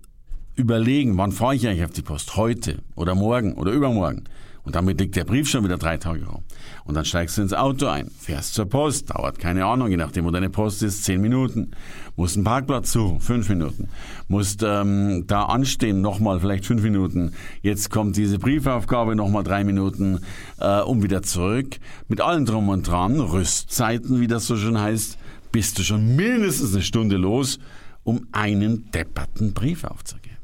Überlegen, 0.56 1.18
wann 1.18 1.32
fahre 1.32 1.56
ich 1.56 1.66
eigentlich 1.66 1.86
auf 1.86 1.92
die 1.92 2.02
Post? 2.02 2.36
Heute 2.36 2.80
oder 2.96 3.16
morgen 3.16 3.54
oder 3.54 3.72
übermorgen? 3.72 4.26
Und 4.65 4.76
damit 4.76 4.99
liegt 4.99 5.15
der 5.17 5.26
Brief 5.26 5.49
schon 5.49 5.65
wieder 5.65 5.78
drei 5.78 5.97
Tage 5.97 6.26
rum. 6.26 6.43
Und 6.86 6.95
dann 6.95 7.04
steigst 7.04 7.38
du 7.38 7.41
ins 7.41 7.54
Auto 7.54 7.88
ein, 7.88 8.10
fährst 8.17 8.54
zur 8.54 8.65
Post, 8.65 9.10
dauert 9.10 9.38
keine 9.38 9.65
Ahnung, 9.65 9.89
je 9.89 9.97
nachdem, 9.97 10.23
wo 10.23 10.32
deine 10.32 10.49
Post 10.49 10.84
ist, 10.84 11.04
zehn 11.04 11.19
Minuten. 11.19 11.71
Musst 12.15 12.38
einen 12.38 12.45
Parkplatz 12.45 12.93
suchen, 12.93 13.19
fünf 13.19 13.49
Minuten. 13.49 13.89
Musst 14.30 14.63
ähm, 14.63 15.26
da 15.28 15.43
anstehen, 15.43 16.02
nochmal 16.02 16.39
vielleicht 16.39 16.65
fünf 16.65 16.82
Minuten. 16.82 17.34
Jetzt 17.62 17.89
kommt 17.89 18.15
diese 18.15 18.39
Briefaufgabe, 18.39 19.15
nochmal 19.15 19.43
drei 19.43 19.65
Minuten, 19.65 20.19
äh, 20.60 20.80
um 20.80 21.04
wieder 21.04 21.23
zurück. 21.23 21.78
Mit 22.08 22.21
allem 22.21 22.45
drum 22.45 22.69
und 22.69 22.88
dran, 22.88 23.19
Rüstzeiten, 23.19 24.21
wie 24.21 24.28
das 24.28 24.47
so 24.47 24.56
schön 24.56 24.80
heißt, 24.80 25.17
bist 25.52 25.78
du 25.78 25.84
schon 25.84 26.15
mindestens 26.15 26.73
eine 26.73 26.84
Stunde 26.84 27.17
los, 27.17 27.60
um 28.04 28.28
einen 28.32 28.89
depperten 28.91 29.54
Brief 29.54 29.84
aufzugeben. 29.84 30.38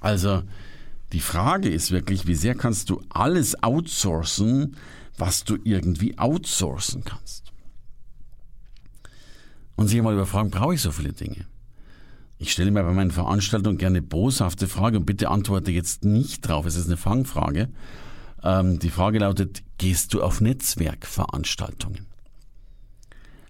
Also, 0.00 0.42
die 1.14 1.20
Frage 1.20 1.68
ist 1.68 1.92
wirklich, 1.92 2.26
wie 2.26 2.34
sehr 2.34 2.56
kannst 2.56 2.90
du 2.90 3.00
alles 3.08 3.62
outsourcen, 3.62 4.76
was 5.16 5.44
du 5.44 5.56
irgendwie 5.62 6.18
outsourcen 6.18 7.04
kannst? 7.04 7.52
Und 9.76 9.86
sich 9.86 10.02
mal 10.02 10.12
überfragen, 10.12 10.50
brauche 10.50 10.74
ich 10.74 10.82
so 10.82 10.90
viele 10.90 11.12
Dinge? 11.12 11.46
Ich 12.38 12.50
stelle 12.50 12.72
mir 12.72 12.82
bei 12.82 12.92
meinen 12.92 13.12
Veranstaltungen 13.12 13.78
gerne 13.78 14.02
boshafte 14.02 14.66
Frage 14.66 14.98
und 14.98 15.06
bitte 15.06 15.30
antworte 15.30 15.70
jetzt 15.70 16.04
nicht 16.04 16.40
drauf. 16.40 16.66
Es 16.66 16.74
ist 16.74 16.86
eine 16.86 16.96
Fangfrage. 16.96 17.68
Ähm, 18.42 18.80
die 18.80 18.90
Frage 18.90 19.20
lautet, 19.20 19.62
gehst 19.78 20.14
du 20.14 20.22
auf 20.22 20.40
Netzwerkveranstaltungen? 20.40 22.06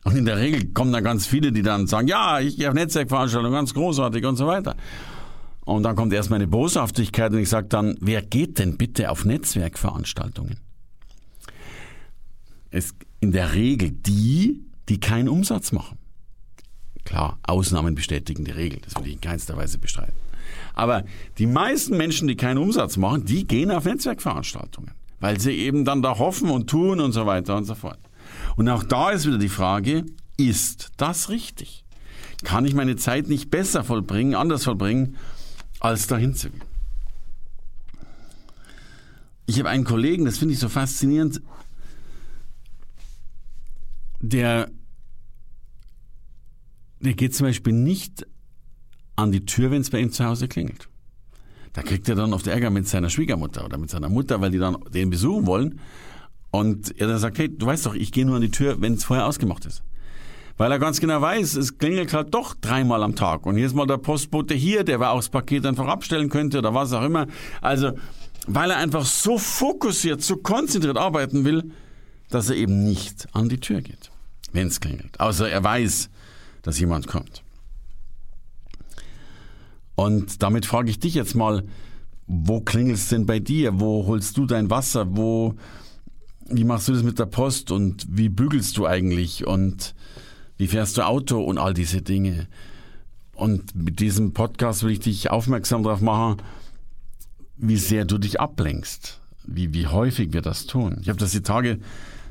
Und 0.05 0.17
in 0.19 0.27
der 0.27 0.37
Regel 0.37 0.67
kommen 0.75 0.93
da 0.93 1.01
ganz 1.01 1.27
viele, 1.27 1.51
die 1.51 1.63
dann 1.63 1.87
sagen, 1.87 2.09
ja, 2.09 2.41
ich 2.41 2.59
gehe 2.59 2.69
auf 2.69 2.75
Netzwerkveranstaltungen, 2.75 3.55
ganz 3.55 3.73
großartig 3.73 4.27
und 4.27 4.37
so 4.37 4.47
weiter. 4.47 4.77
Und 5.65 5.83
dann 5.83 5.97
kommt 5.97 6.13
erst 6.13 6.31
meine 6.31 6.47
Boshaftigkeit 6.47 7.33
und 7.33 7.39
ich 7.39 7.49
sage 7.49 7.69
dann, 7.69 7.97
wer 8.01 8.23
geht 8.23 8.59
denn 8.59 8.77
bitte 8.77 9.11
auf 9.11 9.25
Netzwerkveranstaltungen? 9.25 10.59
Es, 12.71 12.95
in 13.21 13.33
der 13.33 13.55
Regel 13.55 13.91
die, 13.91 14.63
die 14.89 15.01
keinen 15.01 15.29
Umsatz 15.29 15.73
machen. 15.73 15.99
Klar, 17.05 17.39
Ausnahmen 17.43 17.95
bestätigen 17.95 18.45
die 18.45 18.51
Regel, 18.51 18.81
das 18.83 18.97
will 18.97 19.07
ich 19.07 19.15
in 19.15 19.21
keinster 19.21 19.57
Weise 19.57 19.79
bestreiten. 19.79 20.15
Aber 20.75 21.05
die 21.39 21.47
meisten 21.47 21.97
Menschen, 21.97 22.29
die 22.29 22.37
keinen 22.37 22.59
Umsatz 22.59 22.97
machen, 22.97 23.25
die 23.25 23.47
gehen 23.47 23.71
auf 23.71 23.85
Netzwerkveranstaltungen, 23.85 24.93
weil 25.21 25.39
sie 25.41 25.53
eben 25.53 25.85
dann 25.85 26.03
da 26.03 26.19
hoffen 26.19 26.51
und 26.51 26.69
tun 26.69 27.01
und 27.01 27.13
so 27.13 27.27
weiter 27.27 27.57
und 27.57 27.65
so 27.65 27.75
fort. 27.75 27.99
Und 28.57 28.69
auch 28.69 28.83
da 28.83 29.11
ist 29.11 29.27
wieder 29.27 29.39
die 29.39 29.49
Frage, 29.49 30.05
ist 30.37 30.93
das 30.97 31.29
richtig? 31.29 31.85
Kann 32.43 32.67
ich 32.67 32.75
meine 32.75 32.97
Zeit 32.97 33.29
nicht 33.29 33.51
besser 33.51 33.85
vollbringen, 33.85 34.35
anders 34.35 34.65
vollbringen, 34.65 35.17
als 35.85 36.07
dahin 36.07 36.35
zu 36.35 36.51
gehen. 36.51 36.63
Ich 39.47 39.59
habe 39.59 39.69
einen 39.69 39.85
Kollegen, 39.85 40.25
das 40.25 40.39
finde 40.39 40.55
ich 40.55 40.61
so 40.61 40.71
faszinierend, 40.71 41.43
der, 44.21 44.71
der 47.01 47.13
geht 47.13 47.35
zum 47.35 47.47
Beispiel 47.47 47.75
nicht 47.75 48.27
an 49.17 49.31
die 49.31 49.45
Tür, 49.45 49.71
wenn 49.71 49.83
es 49.83 49.91
bei 49.91 49.99
ihm 49.99 50.11
zu 50.11 50.25
Hause 50.25 50.49
klingelt. 50.49 50.89
Da 51.75 51.83
kriegt 51.83 52.09
er 52.09 52.15
dann 52.15 52.33
oft 52.33 52.47
Ärger 52.47 52.71
mit 52.71 52.89
seiner 52.89 53.11
Schwiegermutter 53.11 53.65
oder 53.67 53.77
mit 53.77 53.91
seiner 53.91 54.09
Mutter, 54.09 54.41
weil 54.41 54.51
die 54.51 54.59
dann 54.59 54.79
den 54.89 55.11
besuchen 55.11 55.45
wollen. 55.45 55.81
Und 56.51 56.99
er 56.99 57.09
dann 57.09 57.19
sagt, 57.19 57.39
hey, 57.39 57.55
du 57.55 57.67
weißt 57.67 57.85
doch, 57.85 57.95
ich 57.95 58.13
gehe 58.13 58.25
nur 58.25 58.37
an 58.37 58.43
die 58.43 58.51
Tür, 58.51 58.81
wenn 58.81 58.95
es 58.95 59.05
vorher 59.05 59.27
ausgemacht 59.27 59.67
ist 59.67 59.83
weil 60.57 60.71
er 60.71 60.79
ganz 60.79 61.01
genau 61.01 61.21
weiß, 61.21 61.55
es 61.55 61.79
klingelt 61.79 62.13
halt 62.13 62.33
doch 62.33 62.55
dreimal 62.55 63.03
am 63.03 63.17
Tag. 63.17 63.47
Und 63.47 63.59
ist 63.59 63.75
mal 63.75 63.87
der 63.87 63.99
Postbote 63.99 64.55
hier, 64.55 64.85
der 64.85 65.01
auch 65.01 65.17
das 65.17 65.29
Paket 65.29 65.67
einfach 65.67 65.87
abstellen 65.87 66.29
könnte 66.29 66.59
oder 66.59 66.75
was 66.75 66.93
auch 66.93 67.03
immer. 67.03 67.27
Also, 67.61 67.93
weil 68.47 68.71
er 68.71 68.77
einfach 68.77 69.05
so 69.05 69.39
fokussiert, 69.39 70.23
so 70.23 70.37
konzentriert 70.37 70.97
arbeiten 70.97 71.45
will, 71.45 71.73
dass 72.31 72.51
er 72.51 72.57
eben 72.57 72.85
nicht 72.85 73.29
an 73.33 73.49
die 73.49 73.59
Tür 73.59 73.81
geht, 73.81 74.11
wenn 74.53 74.69
es 74.69 74.81
klingelt. 74.81 75.19
Außer 75.19 75.49
er 75.49 75.65
weiß, 75.65 76.11
dass 76.63 76.79
jemand 76.79 77.07
kommt. 77.07 77.43
Und 79.97 80.43
damit 80.43 80.67
frage 80.67 80.91
ich 80.91 80.99
dich 80.99 81.15
jetzt 81.15 81.35
mal, 81.35 81.65
wo 82.27 82.61
klingelt 82.61 82.97
es 82.97 83.09
denn 83.09 83.27
bei 83.27 83.39
dir? 83.39 83.81
Wo 83.81 84.07
holst 84.07 84.37
du 84.37 84.47
dein 84.47 84.71
Wasser? 84.71 85.17
Wo, 85.17 85.55
wie 86.49 86.65
machst 86.65 86.89
du 86.89 86.93
das 86.93 87.03
mit 87.03 87.19
der 87.19 87.27
Post? 87.27 87.71
Und 87.71 88.07
wie 88.09 88.29
bügelst 88.29 88.77
du 88.77 88.87
eigentlich? 88.87 89.47
Und 89.47 89.95
Wie 90.57 90.69
fährst 90.69 90.97
du 90.97 91.03
Auto 91.03 91.43
und 91.43 91.59
all 91.59 91.75
diese 91.75 92.03
Dinge? 92.03 92.47
Und 93.35 93.75
mit 93.75 94.01
diesem 94.01 94.33
Podcast 94.33 94.85
will 94.85 94.93
ich 94.93 95.01
dich 95.01 95.31
aufmerksam 95.31 95.83
darauf 95.83 96.01
machen, 96.01 96.37
wie 97.57 97.77
sehr 97.77 98.05
du 98.05 98.19
dich 98.19 98.41
ablenkst, 98.41 99.21
wie, 99.47 99.75
wie 99.75 99.87
häufig 99.87 100.33
wir 100.33 100.43
das 100.43 100.67
tun. 100.67 100.99
Ich 101.01 101.09
habe 101.09 101.19
das 101.19 101.33
die 101.33 101.43
Tage 101.43 101.81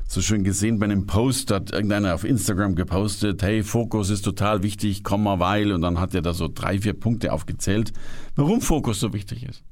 so 0.06 0.20
schön 0.20 0.44
gesehen 0.44 0.78
bei 0.78 0.84
einem 0.84 1.06
Post, 1.06 1.50
hat 1.50 1.72
irgendeiner 1.72 2.14
auf 2.14 2.24
Instagram 2.24 2.74
gepostet, 2.74 3.42
hey, 3.42 3.62
Fokus 3.62 4.10
ist 4.10 4.22
total 4.22 4.62
wichtig, 4.62 5.02
komm 5.02 5.24
mal, 5.24 5.40
weil, 5.40 5.72
und 5.72 5.82
dann 5.82 5.98
hat 5.98 6.14
er 6.14 6.22
da 6.22 6.34
so 6.34 6.48
drei, 6.52 6.78
vier 6.78 6.92
Punkte 6.92 7.32
aufgezählt, 7.32 7.92
warum 8.36 8.60
Fokus 8.60 9.00
so 9.00 9.12
wichtig 9.12 9.44
ist. 9.44 9.62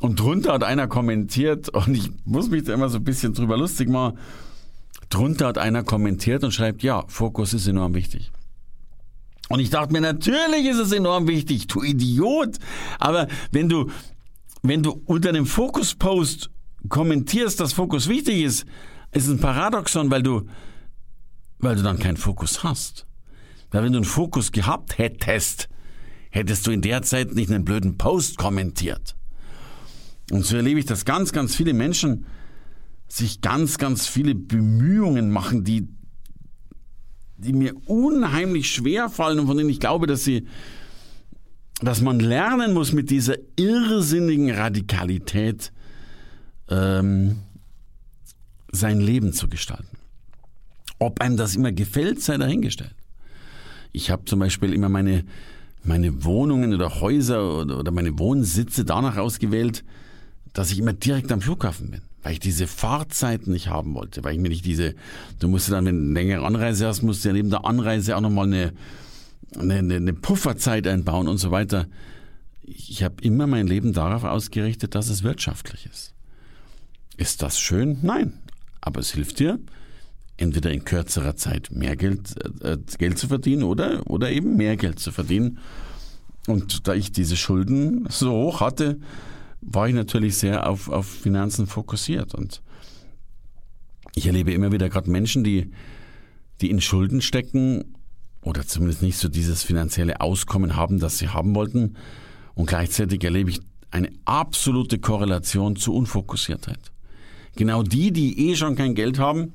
Und 0.00 0.18
drunter 0.18 0.54
hat 0.54 0.64
einer 0.64 0.88
kommentiert, 0.88 1.68
und 1.70 1.94
ich 1.94 2.10
muss 2.24 2.50
mich 2.50 2.64
da 2.64 2.74
immer 2.74 2.88
so 2.88 2.98
ein 2.98 3.04
bisschen 3.04 3.34
drüber 3.34 3.56
lustig 3.56 3.88
machen, 3.88 4.18
drunter 5.10 5.48
hat 5.48 5.58
einer 5.58 5.82
kommentiert 5.82 6.42
und 6.44 6.52
schreibt, 6.52 6.82
ja, 6.82 7.04
Fokus 7.08 7.52
ist 7.52 7.66
enorm 7.66 7.94
wichtig. 7.94 8.30
Und 9.48 9.58
ich 9.58 9.68
dachte 9.68 9.92
mir, 9.92 10.00
natürlich 10.00 10.66
ist 10.66 10.78
es 10.78 10.92
enorm 10.92 11.26
wichtig, 11.26 11.66
du 11.66 11.82
Idiot. 11.82 12.56
Aber 13.00 13.26
wenn 13.50 13.68
du, 13.68 13.90
wenn 14.62 14.82
du 14.82 15.02
unter 15.06 15.32
dem 15.32 15.44
Fokus-Post 15.44 16.50
kommentierst, 16.88 17.58
dass 17.58 17.72
Fokus 17.72 18.08
wichtig 18.08 18.42
ist, 18.42 18.64
ist 19.12 19.28
ein 19.28 19.40
Paradoxon, 19.40 20.10
weil 20.10 20.22
du, 20.22 20.46
weil 21.58 21.74
du 21.74 21.82
dann 21.82 21.98
keinen 21.98 22.16
Fokus 22.16 22.62
hast. 22.62 23.06
Weil 23.72 23.82
wenn 23.82 23.92
du 23.92 23.98
einen 23.98 24.04
Fokus 24.04 24.52
gehabt 24.52 24.98
hättest, 24.98 25.68
hättest 26.30 26.66
du 26.66 26.70
in 26.70 26.80
der 26.80 27.02
Zeit 27.02 27.34
nicht 27.34 27.50
einen 27.50 27.64
blöden 27.64 27.98
Post 27.98 28.38
kommentiert. 28.38 29.16
Und 30.30 30.46
so 30.46 30.56
erlebe 30.56 30.78
ich, 30.78 30.86
dass 30.86 31.04
ganz, 31.04 31.32
ganz 31.32 31.56
viele 31.56 31.72
Menschen 31.72 32.24
sich 33.12 33.40
ganz, 33.40 33.78
ganz 33.78 34.06
viele 34.06 34.34
Bemühungen 34.34 35.30
machen, 35.30 35.64
die 35.64 35.88
die 37.40 37.52
mir 37.52 37.74
unheimlich 37.86 38.70
schwer 38.70 39.08
fallen 39.08 39.38
und 39.38 39.46
von 39.46 39.56
denen 39.56 39.70
ich 39.70 39.80
glaube, 39.80 40.06
dass 40.06 40.24
sie, 40.24 40.46
dass 41.80 42.02
man 42.02 42.20
lernen 42.20 42.74
muss, 42.74 42.92
mit 42.92 43.10
dieser 43.10 43.36
irrsinnigen 43.56 44.50
Radikalität 44.50 45.72
ähm, 46.68 47.38
sein 48.70 49.00
Leben 49.00 49.32
zu 49.32 49.48
gestalten. 49.48 49.96
Ob 50.98 51.22
einem 51.22 51.38
das 51.38 51.56
immer 51.56 51.72
gefällt, 51.72 52.20
sei 52.20 52.36
dahingestellt. 52.36 52.94
Ich 53.92 54.10
habe 54.10 54.26
zum 54.26 54.38
Beispiel 54.38 54.74
immer 54.74 54.90
meine, 54.90 55.24
meine 55.82 56.24
Wohnungen 56.24 56.74
oder 56.74 57.00
Häuser 57.00 57.60
oder, 57.62 57.78
oder 57.78 57.90
meine 57.90 58.18
Wohnsitze 58.18 58.84
danach 58.84 59.16
ausgewählt, 59.16 59.82
dass 60.52 60.70
ich 60.70 60.78
immer 60.78 60.92
direkt 60.92 61.32
am 61.32 61.40
Flughafen 61.40 61.90
bin 61.90 62.02
weil 62.22 62.34
ich 62.34 62.40
diese 62.40 62.66
Fahrzeiten 62.66 63.52
nicht 63.52 63.68
haben 63.68 63.94
wollte, 63.94 64.22
weil 64.24 64.34
ich 64.34 64.40
mir 64.40 64.48
nicht 64.48 64.64
diese, 64.64 64.94
du 65.38 65.48
musst 65.48 65.70
dann, 65.70 65.86
wenn 65.86 65.96
du 65.96 66.04
eine 66.04 66.12
längere 66.12 66.46
Anreise 66.46 66.86
hast, 66.86 67.02
musst 67.02 67.24
du 67.24 67.28
ja 67.28 67.32
neben 67.32 67.50
der 67.50 67.64
Anreise 67.64 68.16
auch 68.16 68.20
nochmal 68.20 68.46
eine, 68.46 68.72
eine, 69.58 69.96
eine 69.96 70.12
Pufferzeit 70.12 70.86
einbauen 70.86 71.28
und 71.28 71.38
so 71.38 71.50
weiter. 71.50 71.86
Ich 72.62 73.02
habe 73.02 73.16
immer 73.22 73.46
mein 73.46 73.66
Leben 73.66 73.92
darauf 73.92 74.24
ausgerichtet, 74.24 74.94
dass 74.94 75.08
es 75.08 75.22
wirtschaftlich 75.22 75.86
ist. 75.86 76.14
Ist 77.16 77.42
das 77.42 77.58
schön? 77.58 77.98
Nein. 78.02 78.34
Aber 78.80 79.00
es 79.00 79.12
hilft 79.12 79.40
dir, 79.40 79.58
entweder 80.36 80.72
in 80.72 80.84
kürzerer 80.84 81.36
Zeit 81.36 81.70
mehr 81.70 81.96
Geld, 81.96 82.34
äh, 82.62 82.78
Geld 82.98 83.18
zu 83.18 83.28
verdienen 83.28 83.62
oder, 83.62 84.08
oder 84.08 84.30
eben 84.30 84.56
mehr 84.56 84.76
Geld 84.76 84.98
zu 84.98 85.12
verdienen. 85.12 85.58
Und 86.46 86.88
da 86.88 86.94
ich 86.94 87.12
diese 87.12 87.36
Schulden 87.36 88.06
so 88.08 88.32
hoch 88.32 88.60
hatte, 88.60 88.98
war 89.60 89.88
ich 89.88 89.94
natürlich 89.94 90.36
sehr 90.36 90.68
auf, 90.68 90.88
auf 90.88 91.06
Finanzen 91.06 91.66
fokussiert. 91.66 92.34
Und 92.34 92.62
ich 94.14 94.26
erlebe 94.26 94.52
immer 94.52 94.72
wieder 94.72 94.88
gerade 94.88 95.10
Menschen, 95.10 95.44
die, 95.44 95.70
die 96.60 96.70
in 96.70 96.80
Schulden 96.80 97.20
stecken 97.20 97.96
oder 98.42 98.66
zumindest 98.66 99.02
nicht 99.02 99.18
so 99.18 99.28
dieses 99.28 99.62
finanzielle 99.62 100.20
Auskommen 100.20 100.76
haben, 100.76 100.98
das 100.98 101.18
sie 101.18 101.28
haben 101.28 101.54
wollten. 101.54 101.96
Und 102.54 102.66
gleichzeitig 102.66 103.22
erlebe 103.22 103.50
ich 103.50 103.60
eine 103.90 104.10
absolute 104.24 104.98
Korrelation 104.98 105.76
zu 105.76 105.94
Unfokussiertheit. 105.94 106.92
Genau 107.56 107.82
die, 107.82 108.12
die 108.12 108.50
eh 108.50 108.56
schon 108.56 108.76
kein 108.76 108.94
Geld 108.94 109.18
haben, 109.18 109.52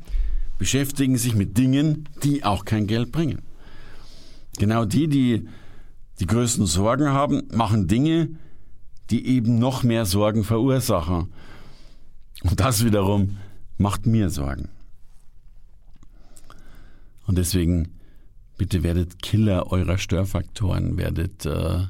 beschäftigen 0.57 1.17
sich 1.17 1.35
mit 1.35 1.57
Dingen, 1.57 2.07
die 2.23 2.43
auch 2.43 2.65
kein 2.65 2.87
Geld 2.87 3.11
bringen. 3.11 3.41
Genau 4.57 4.85
die, 4.85 5.07
die 5.07 5.47
die 6.19 6.27
größten 6.27 6.65
Sorgen 6.65 7.09
haben, 7.09 7.43
machen 7.51 7.87
Dinge, 7.87 8.29
die 9.09 9.27
eben 9.27 9.59
noch 9.59 9.83
mehr 9.83 10.05
Sorgen 10.05 10.43
verursachen. 10.43 11.31
Und 12.43 12.59
das 12.59 12.83
wiederum 12.83 13.37
macht 13.77 14.05
mir 14.05 14.29
Sorgen. 14.29 14.69
Und 17.25 17.37
deswegen 17.37 17.89
bitte 18.57 18.83
werdet 18.83 19.21
Killer 19.21 19.71
eurer 19.71 19.97
Störfaktoren, 19.97 20.97
werdet, 20.97 21.45
äh, 21.45 21.87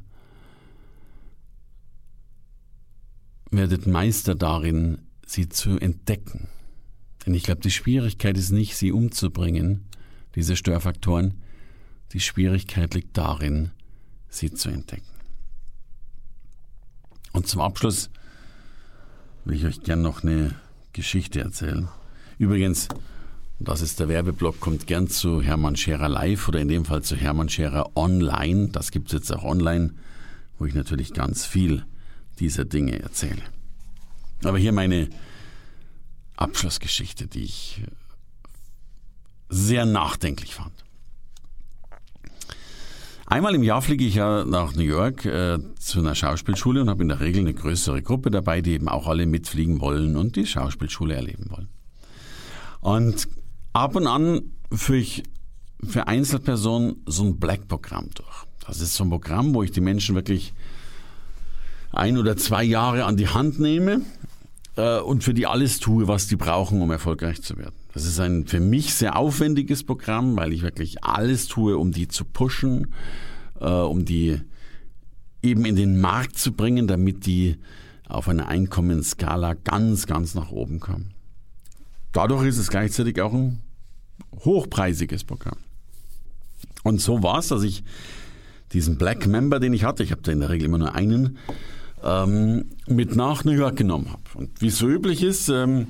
werdet 3.51 3.87
Meister 3.87 4.35
darin, 4.35 4.99
sie 5.25 5.49
zu 5.49 5.77
entdecken. 5.77 6.47
Denn 7.25 7.33
ich 7.33 7.43
glaube, 7.43 7.61
die 7.61 7.71
Schwierigkeit 7.71 8.37
ist 8.37 8.51
nicht, 8.51 8.75
sie 8.75 8.91
umzubringen, 8.91 9.85
diese 10.35 10.55
Störfaktoren. 10.55 11.41
Die 12.11 12.19
Schwierigkeit 12.19 12.93
liegt 12.93 13.17
darin, 13.17 13.71
sie 14.29 14.53
zu 14.53 14.69
entdecken. 14.69 15.14
Und 17.35 17.47
zum 17.47 17.59
Abschluss 17.59 18.09
will 19.43 19.57
ich 19.57 19.65
euch 19.65 19.83
gern 19.83 20.01
noch 20.01 20.23
eine 20.23 20.55
Geschichte 20.93 21.41
erzählen. 21.41 21.89
Übrigens, 22.37 22.87
das 23.59 23.81
ist 23.81 23.99
der 23.99 24.07
Werbeblock, 24.07 24.61
kommt 24.61 24.87
gern 24.87 25.09
zu 25.09 25.41
Hermann 25.41 25.75
Scherer 25.75 26.07
Live 26.07 26.47
oder 26.47 26.61
in 26.61 26.69
dem 26.69 26.85
Fall 26.85 27.03
zu 27.03 27.17
Hermann 27.17 27.49
Scherer 27.49 27.91
Online. 27.97 28.69
Das 28.69 28.89
gibt 28.89 29.07
es 29.07 29.13
jetzt 29.13 29.33
auch 29.33 29.43
online, 29.43 29.93
wo 30.57 30.65
ich 30.65 30.73
natürlich 30.73 31.13
ganz 31.13 31.45
viel 31.45 31.85
dieser 32.39 32.63
Dinge 32.63 33.01
erzähle. 33.01 33.41
Aber 34.45 34.57
hier 34.57 34.71
meine 34.71 35.09
Abschlussgeschichte, 36.37 37.27
die 37.27 37.43
ich 37.43 37.81
sehr 39.49 39.85
nachdenklich 39.85 40.55
fand. 40.55 40.84
Einmal 43.27 43.55
im 43.55 43.63
Jahr 43.63 43.81
fliege 43.81 44.05
ich 44.05 44.15
ja 44.15 44.45
nach 44.45 44.75
New 44.75 44.83
York 44.83 45.25
äh, 45.25 45.57
zu 45.79 45.99
einer 45.99 46.13
Schauspielschule 46.13 46.81
und 46.81 46.89
habe 46.89 47.01
in 47.01 47.09
der 47.09 47.21
Regel 47.21 47.41
eine 47.41 47.55
größere 47.55 48.03
Gruppe 48.03 48.29
dabei, 48.29 48.61
die 48.61 48.73
eben 48.73 48.87
auch 48.87 49.07
alle 49.07 49.25
mitfliegen 49.25 49.81
wollen 49.81 50.15
und 50.15 50.35
die 50.35 50.45
Schauspielschule 50.45 51.15
erleben 51.15 51.49
wollen. 51.49 51.67
Und 52.81 53.27
ab 53.73 53.95
und 53.95 54.05
an 54.05 54.51
führe 54.71 54.99
ich 54.99 55.23
für 55.83 56.07
Einzelpersonen 56.07 56.97
so 57.07 57.23
ein 57.23 57.39
Black-Programm 57.39 58.11
durch. 58.13 58.45
Das 58.67 58.79
ist 58.79 58.93
so 58.93 59.03
ein 59.03 59.09
Programm, 59.09 59.55
wo 59.55 59.63
ich 59.63 59.71
die 59.71 59.81
Menschen 59.81 60.13
wirklich 60.13 60.53
ein 61.91 62.19
oder 62.19 62.37
zwei 62.37 62.63
Jahre 62.63 63.05
an 63.05 63.17
die 63.17 63.27
Hand 63.27 63.59
nehme 63.59 64.01
äh, 64.75 64.99
und 64.99 65.23
für 65.23 65.33
die 65.33 65.47
alles 65.47 65.79
tue, 65.79 66.07
was 66.07 66.27
die 66.27 66.35
brauchen, 66.35 66.81
um 66.81 66.91
erfolgreich 66.91 67.41
zu 67.41 67.57
werden. 67.57 67.75
Das 67.93 68.05
ist 68.05 68.19
ein 68.19 68.45
für 68.45 68.59
mich 68.59 68.93
sehr 68.93 69.17
aufwendiges 69.17 69.83
Programm, 69.83 70.35
weil 70.35 70.53
ich 70.53 70.61
wirklich 70.61 71.03
alles 71.03 71.47
tue, 71.47 71.77
um 71.77 71.91
die 71.91 72.07
zu 72.07 72.25
pushen, 72.25 72.93
äh, 73.59 73.65
um 73.65 74.05
die 74.05 74.41
eben 75.41 75.65
in 75.65 75.75
den 75.75 75.99
Markt 76.01 76.37
zu 76.37 76.51
bringen, 76.51 76.87
damit 76.87 77.25
die 77.25 77.57
auf 78.07 78.27
einer 78.27 78.47
Einkommensskala 78.47 79.53
ganz, 79.53 80.07
ganz 80.07 80.35
nach 80.35 80.51
oben 80.51 80.79
kommen. 80.79 81.13
Dadurch 82.11 82.47
ist 82.47 82.57
es 82.57 82.69
gleichzeitig 82.69 83.21
auch 83.21 83.33
ein 83.33 83.61
hochpreisiges 84.43 85.23
Programm. 85.23 85.57
Und 86.83 87.01
so 87.01 87.23
war 87.23 87.39
es, 87.39 87.47
dass 87.47 87.63
ich 87.63 87.83
diesen 88.73 88.97
Black 88.97 89.27
Member, 89.27 89.59
den 89.59 89.73
ich 89.73 89.83
hatte, 89.83 90.03
ich 90.03 90.11
habe 90.11 90.21
da 90.21 90.31
in 90.31 90.39
der 90.39 90.49
Regel 90.49 90.65
immer 90.65 90.77
nur 90.77 90.93
einen, 90.93 91.37
ähm, 92.05 92.69
mit 92.87 93.15
nach 93.15 93.43
New 93.43 93.51
York 93.51 93.75
genommen 93.77 94.11
habe. 94.11 94.23
Und 94.35 94.61
wie 94.61 94.67
es 94.67 94.77
so 94.77 94.87
üblich 94.87 95.23
ist, 95.23 95.49
ähm, 95.49 95.87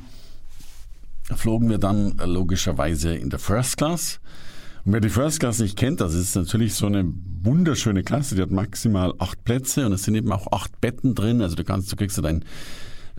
flogen 1.35 1.69
wir 1.69 1.77
dann 1.77 2.17
äh, 2.19 2.25
logischerweise 2.25 3.13
in 3.13 3.29
der 3.29 3.39
First 3.39 3.77
Class. 3.77 4.19
Und 4.85 4.93
wer 4.93 5.01
die 5.01 5.09
First 5.09 5.39
Class 5.39 5.59
nicht 5.59 5.77
kennt, 5.77 5.99
das 5.99 6.13
ist 6.13 6.35
natürlich 6.35 6.75
so 6.75 6.85
eine 6.85 7.05
wunderschöne 7.41 8.03
Klasse, 8.03 8.35
die 8.35 8.41
hat 8.41 8.51
maximal 8.51 9.13
acht 9.19 9.43
Plätze 9.43 9.85
und 9.85 9.93
es 9.93 10.03
sind 10.03 10.15
eben 10.15 10.31
auch 10.31 10.51
acht 10.51 10.79
Betten 10.79 11.15
drin. 11.15 11.41
Also 11.41 11.55
du 11.55 11.63
kannst, 11.63 11.91
du 11.91 11.95
kriegst 11.95 12.23
dein, 12.23 12.43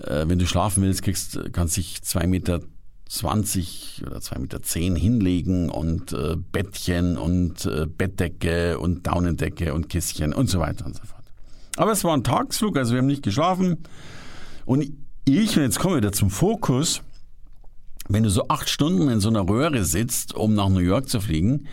äh, 0.02 0.24
wenn 0.26 0.38
du 0.38 0.46
schlafen 0.46 0.82
willst, 0.82 1.02
kriegst, 1.02 1.38
kannst 1.52 1.76
dich 1.76 2.02
zwei 2.02 2.26
Meter 2.26 2.60
20 3.08 4.02
oder 4.06 4.20
zwei 4.20 4.38
Meter 4.38 4.62
zehn 4.62 4.96
hinlegen 4.96 5.70
und 5.70 6.12
äh, 6.12 6.36
Bettchen 6.36 7.16
und 7.16 7.64
äh, 7.66 7.86
Bettdecke 7.86 8.78
und 8.78 9.06
Daunendecke 9.06 9.74
und 9.74 9.88
Kisschen 9.88 10.32
und 10.32 10.48
so 10.48 10.58
weiter 10.58 10.86
und 10.86 10.96
so 10.96 11.04
fort. 11.04 11.15
Aber 11.76 11.92
es 11.92 12.04
war 12.04 12.16
ein 12.16 12.24
Tagsflug, 12.24 12.76
also 12.76 12.92
wir 12.92 12.98
haben 12.98 13.06
nicht 13.06 13.22
geschlafen. 13.22 13.78
Und 14.64 14.82
ich, 15.24 15.56
und 15.56 15.62
jetzt 15.62 15.78
kommen 15.78 15.94
wir 15.94 15.98
wieder 15.98 16.12
zum 16.12 16.30
Fokus, 16.30 17.02
wenn 18.08 18.22
du 18.22 18.30
so 18.30 18.48
acht 18.48 18.68
Stunden 18.68 19.08
in 19.08 19.20
so 19.20 19.28
einer 19.28 19.48
Röhre 19.48 19.84
sitzt, 19.84 20.34
um 20.34 20.54
nach 20.54 20.68
New 20.68 20.78
York 20.80 21.08
zu 21.08 21.20
fliegen, 21.20 21.66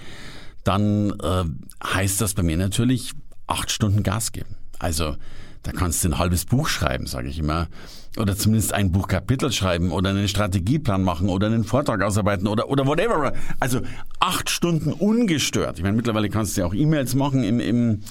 dann 0.64 1.12
äh, 1.20 1.44
heißt 1.84 2.22
das 2.22 2.34
bei 2.34 2.44
mir 2.44 2.58
natürlich 2.58 3.12
acht 3.48 3.72
Stunden 3.72 4.04
Gas 4.04 4.32
geben. 4.32 4.56
Also 4.80 5.16
da 5.64 5.72
kannst 5.72 6.04
du 6.04 6.10
ein 6.10 6.18
halbes 6.18 6.46
Buch 6.46 6.68
schreiben, 6.68 7.08
sage 7.08 7.30
ich 7.30 7.40
immer. 7.40 7.68
Oder 8.18 8.36
zumindest 8.36 8.74
ein 8.74 8.92
Buchkapitel 8.92 9.52
schreiben 9.52 9.92
oder 9.92 10.12
einen 10.12 10.28
Strategieplan 10.28 11.04
machen 11.04 11.30
oder 11.30 11.48
einen 11.48 11.64
Vortrag 11.64 12.02
ausarbeiten 12.02 12.48
oder, 12.48 12.70
oder 12.70 12.86
whatever. 12.86 13.34
Also 13.60 13.82
acht 14.20 14.50
Stunden 14.50 14.92
ungestört. 14.92 15.78
Ich 15.78 15.84
meine, 15.84 15.96
mittlerweile 15.96 16.30
kannst 16.30 16.56
du 16.56 16.62
ja 16.62 16.68
auch 16.68 16.74
E-Mails 16.74 17.16
machen 17.16 17.44
im, 17.44 17.60
im, 17.60 18.02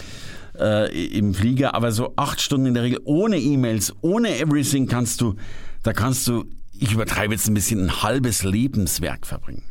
äh, 0.63 1.09
im 1.19 1.35
Flieger, 1.35 1.75
aber 1.75 1.93
so 1.93 2.15
acht 2.17 2.41
Stunden 2.41 2.67
in 2.67 2.75
der 2.75 2.85
Regel 2.85 3.01
ohne 3.05 3.39
E-Mails, 3.39 3.95
ohne 4.01 4.39
Everything 4.39 4.87
kannst 4.87 5.21
du, 5.21 5.35
da 5.83 5.93
kannst 5.93 6.29
du, 6.29 6.45
ich 6.73 6.93
übertreibe 6.93 7.35
jetzt 7.35 7.49
ein 7.49 7.55
bisschen, 7.55 7.81
ein 7.81 8.03
halbes 8.03 8.45
Lebenswerk 8.45 9.27
verbringen. 9.27 9.65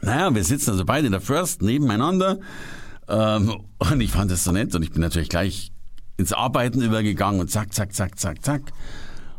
Naja, 0.00 0.34
wir 0.34 0.44
sitzen 0.44 0.70
also 0.70 0.84
beide 0.84 1.06
in 1.06 1.12
der 1.12 1.20
First 1.20 1.62
nebeneinander 1.62 2.38
ähm, 3.08 3.56
und 3.78 4.00
ich 4.00 4.12
fand 4.12 4.30
das 4.30 4.44
so 4.44 4.52
nett 4.52 4.74
und 4.74 4.82
ich 4.82 4.92
bin 4.92 5.00
natürlich 5.00 5.28
gleich 5.28 5.72
ins 6.18 6.32
Arbeiten 6.32 6.82
übergegangen 6.82 7.40
und 7.40 7.50
zack, 7.50 7.72
zack, 7.72 7.94
zack, 7.94 8.18
zack, 8.18 8.44
zack. 8.44 8.62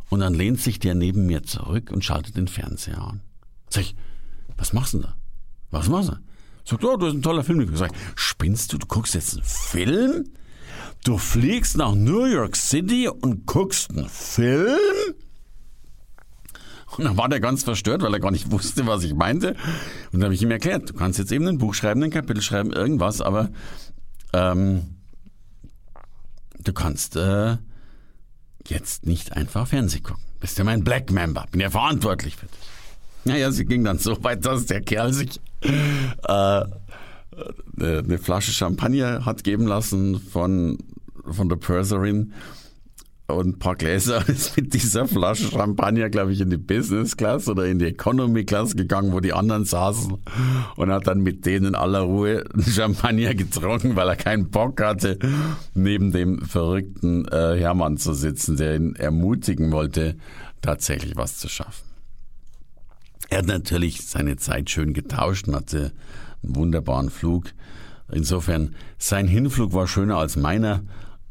Und 0.09 0.21
dann 0.21 0.33
lehnt 0.33 0.59
sich 0.59 0.79
der 0.79 0.95
neben 0.95 1.27
mir 1.27 1.43
zurück 1.43 1.91
und 1.91 2.03
schaltet 2.03 2.35
den 2.35 2.47
Fernseher 2.47 2.99
an. 2.99 3.21
Sag 3.69 3.83
ich, 3.83 3.95
was 4.57 4.73
machst 4.73 4.93
du 4.93 4.97
denn 4.97 5.07
da? 5.07 5.15
Was 5.71 5.87
machst 5.87 6.09
du? 6.09 6.15
Sagt, 6.69 6.83
oh, 6.83 6.97
du 6.97 7.07
hast 7.07 7.13
ein 7.13 7.21
toller 7.23 7.43
Film. 7.43 7.75
Sag 7.75 7.91
ich, 7.91 7.97
spinnst 8.15 8.71
du, 8.71 8.77
du 8.77 8.85
guckst 8.85 9.15
jetzt 9.15 9.33
einen 9.33 9.43
Film? 9.43 10.29
Du 11.03 11.17
fliegst 11.17 11.77
nach 11.77 11.95
New 11.95 12.25
York 12.25 12.55
City 12.55 13.07
und 13.07 13.47
guckst 13.47 13.89
einen 13.89 14.07
Film? 14.07 14.77
Und 16.97 17.05
dann 17.05 17.17
war 17.17 17.29
der 17.29 17.39
ganz 17.39 17.63
verstört, 17.63 18.01
weil 18.03 18.13
er 18.13 18.19
gar 18.19 18.31
nicht 18.31 18.51
wusste, 18.51 18.85
was 18.85 19.03
ich 19.03 19.15
meinte. 19.15 19.55
Und 20.11 20.19
dann 20.19 20.25
habe 20.25 20.33
ich 20.35 20.41
ihm 20.43 20.51
erklärt, 20.51 20.89
du 20.89 20.93
kannst 20.93 21.17
jetzt 21.17 21.31
eben 21.31 21.47
ein 21.47 21.57
Buch 21.57 21.73
schreiben, 21.73 22.03
ein 22.03 22.11
Kapitel 22.11 22.41
schreiben, 22.41 22.71
irgendwas, 22.71 23.21
aber 23.21 23.49
ähm, 24.33 24.97
du 26.63 26.73
kannst 26.73 27.15
äh, 27.15 27.57
jetzt 28.67 29.07
nicht 29.07 29.33
einfach 29.33 29.67
Fernsehen 29.67 30.03
gucken. 30.03 30.23
Bist 30.39 30.57
ja 30.59 30.63
mein 30.63 30.83
Black 30.83 31.11
Member, 31.11 31.45
bin 31.51 31.61
ja 31.61 31.71
verantwortlich 31.71 32.35
für 32.35 32.45
dich. 32.45 32.59
Naja, 33.25 33.51
sie 33.51 33.65
ging 33.65 33.83
dann 33.83 33.97
so 33.97 34.23
weit, 34.23 34.45
dass 34.45 34.67
der 34.67 34.81
Kerl 34.81 35.13
sich 35.13 35.41
äh, 35.61 36.63
eine 37.79 38.17
Flasche 38.17 38.51
Champagner 38.51 39.25
hat 39.25 39.43
geben 39.43 39.67
lassen 39.67 40.19
von, 40.19 40.77
von 41.25 41.49
der 41.49 41.55
Purserin 41.55 42.33
und 43.29 43.47
ein 43.47 43.59
paar 43.59 43.75
Gläser 43.75 44.27
ist 44.29 44.57
mit 44.57 44.73
dieser 44.73 45.07
Flasche 45.07 45.49
Champagner, 45.49 46.09
glaube 46.09 46.33
ich, 46.33 46.41
in 46.41 46.49
die 46.49 46.57
Business 46.57 47.15
Class 47.15 47.47
oder 47.47 47.65
in 47.65 47.79
die 47.79 47.85
Economy 47.85 48.43
Class 48.43 48.75
gegangen, 48.75 49.13
wo 49.13 49.19
die 49.19 49.33
anderen 49.33 49.65
saßen 49.65 50.17
und 50.75 50.91
hat 50.91 51.07
dann 51.07 51.21
mit 51.21 51.45
denen 51.45 51.67
in 51.67 51.75
aller 51.75 52.01
Ruhe 52.01 52.43
Champagner 52.59 53.35
getrunken, 53.35 53.95
weil 53.95 54.07
er 54.07 54.15
keinen 54.15 54.49
Bock 54.49 54.81
hatte, 54.81 55.19
neben 55.73 56.11
dem 56.11 56.41
verrückten 56.41 57.25
äh, 57.27 57.57
Hermann 57.57 57.97
zu 57.97 58.13
sitzen, 58.13 58.57
der 58.57 58.75
ihn 58.75 58.95
ermutigen 58.95 59.71
wollte, 59.71 60.15
tatsächlich 60.61 61.15
was 61.15 61.37
zu 61.37 61.47
schaffen. 61.47 61.88
Er 63.29 63.39
hat 63.39 63.47
natürlich 63.47 64.01
seine 64.05 64.37
Zeit 64.37 64.69
schön 64.69 64.93
getauscht 64.93 65.47
und 65.47 65.55
hatte 65.55 65.91
einen 66.43 66.55
wunderbaren 66.55 67.09
Flug. 67.09 67.51
Insofern, 68.11 68.75
sein 68.97 69.27
Hinflug 69.27 69.73
war 69.73 69.87
schöner 69.87 70.17
als 70.17 70.35
meiner 70.35 70.83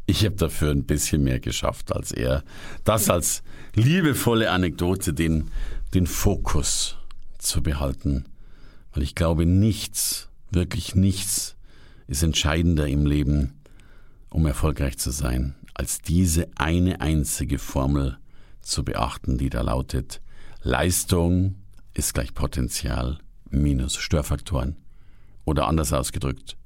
ich 0.08 0.24
habe 0.24 0.36
dafür 0.36 0.70
ein 0.70 0.84
bisschen 0.84 1.22
mehr 1.22 1.38
geschafft 1.38 1.94
als 1.94 2.12
er. 2.12 2.42
Das 2.82 3.10
als 3.10 3.42
liebevolle 3.74 4.50
Anekdote, 4.50 5.12
den, 5.12 5.50
den 5.92 6.06
Fokus 6.06 6.96
zu 7.36 7.62
behalten. 7.62 8.24
Weil 8.94 9.02
ich 9.02 9.14
glaube, 9.14 9.44
nichts, 9.44 10.30
wirklich 10.50 10.94
nichts 10.94 11.56
ist 12.06 12.22
entscheidender 12.22 12.88
im 12.88 13.04
Leben, 13.04 13.60
um 14.30 14.46
erfolgreich 14.46 14.96
zu 14.96 15.10
sein, 15.10 15.54
als 15.74 16.00
diese 16.00 16.48
eine 16.56 17.02
einzige 17.02 17.58
Formel 17.58 18.16
zu 18.62 18.84
beachten, 18.84 19.36
die 19.36 19.50
da 19.50 19.60
lautet, 19.60 20.22
Leistung 20.62 21.56
ist 21.98 22.14
gleich 22.14 22.32
Potenzial 22.32 23.18
minus 23.50 23.96
Störfaktoren. 23.96 24.76
Oder 25.44 25.66
anders 25.66 25.92
ausgedrückt, 25.92 26.56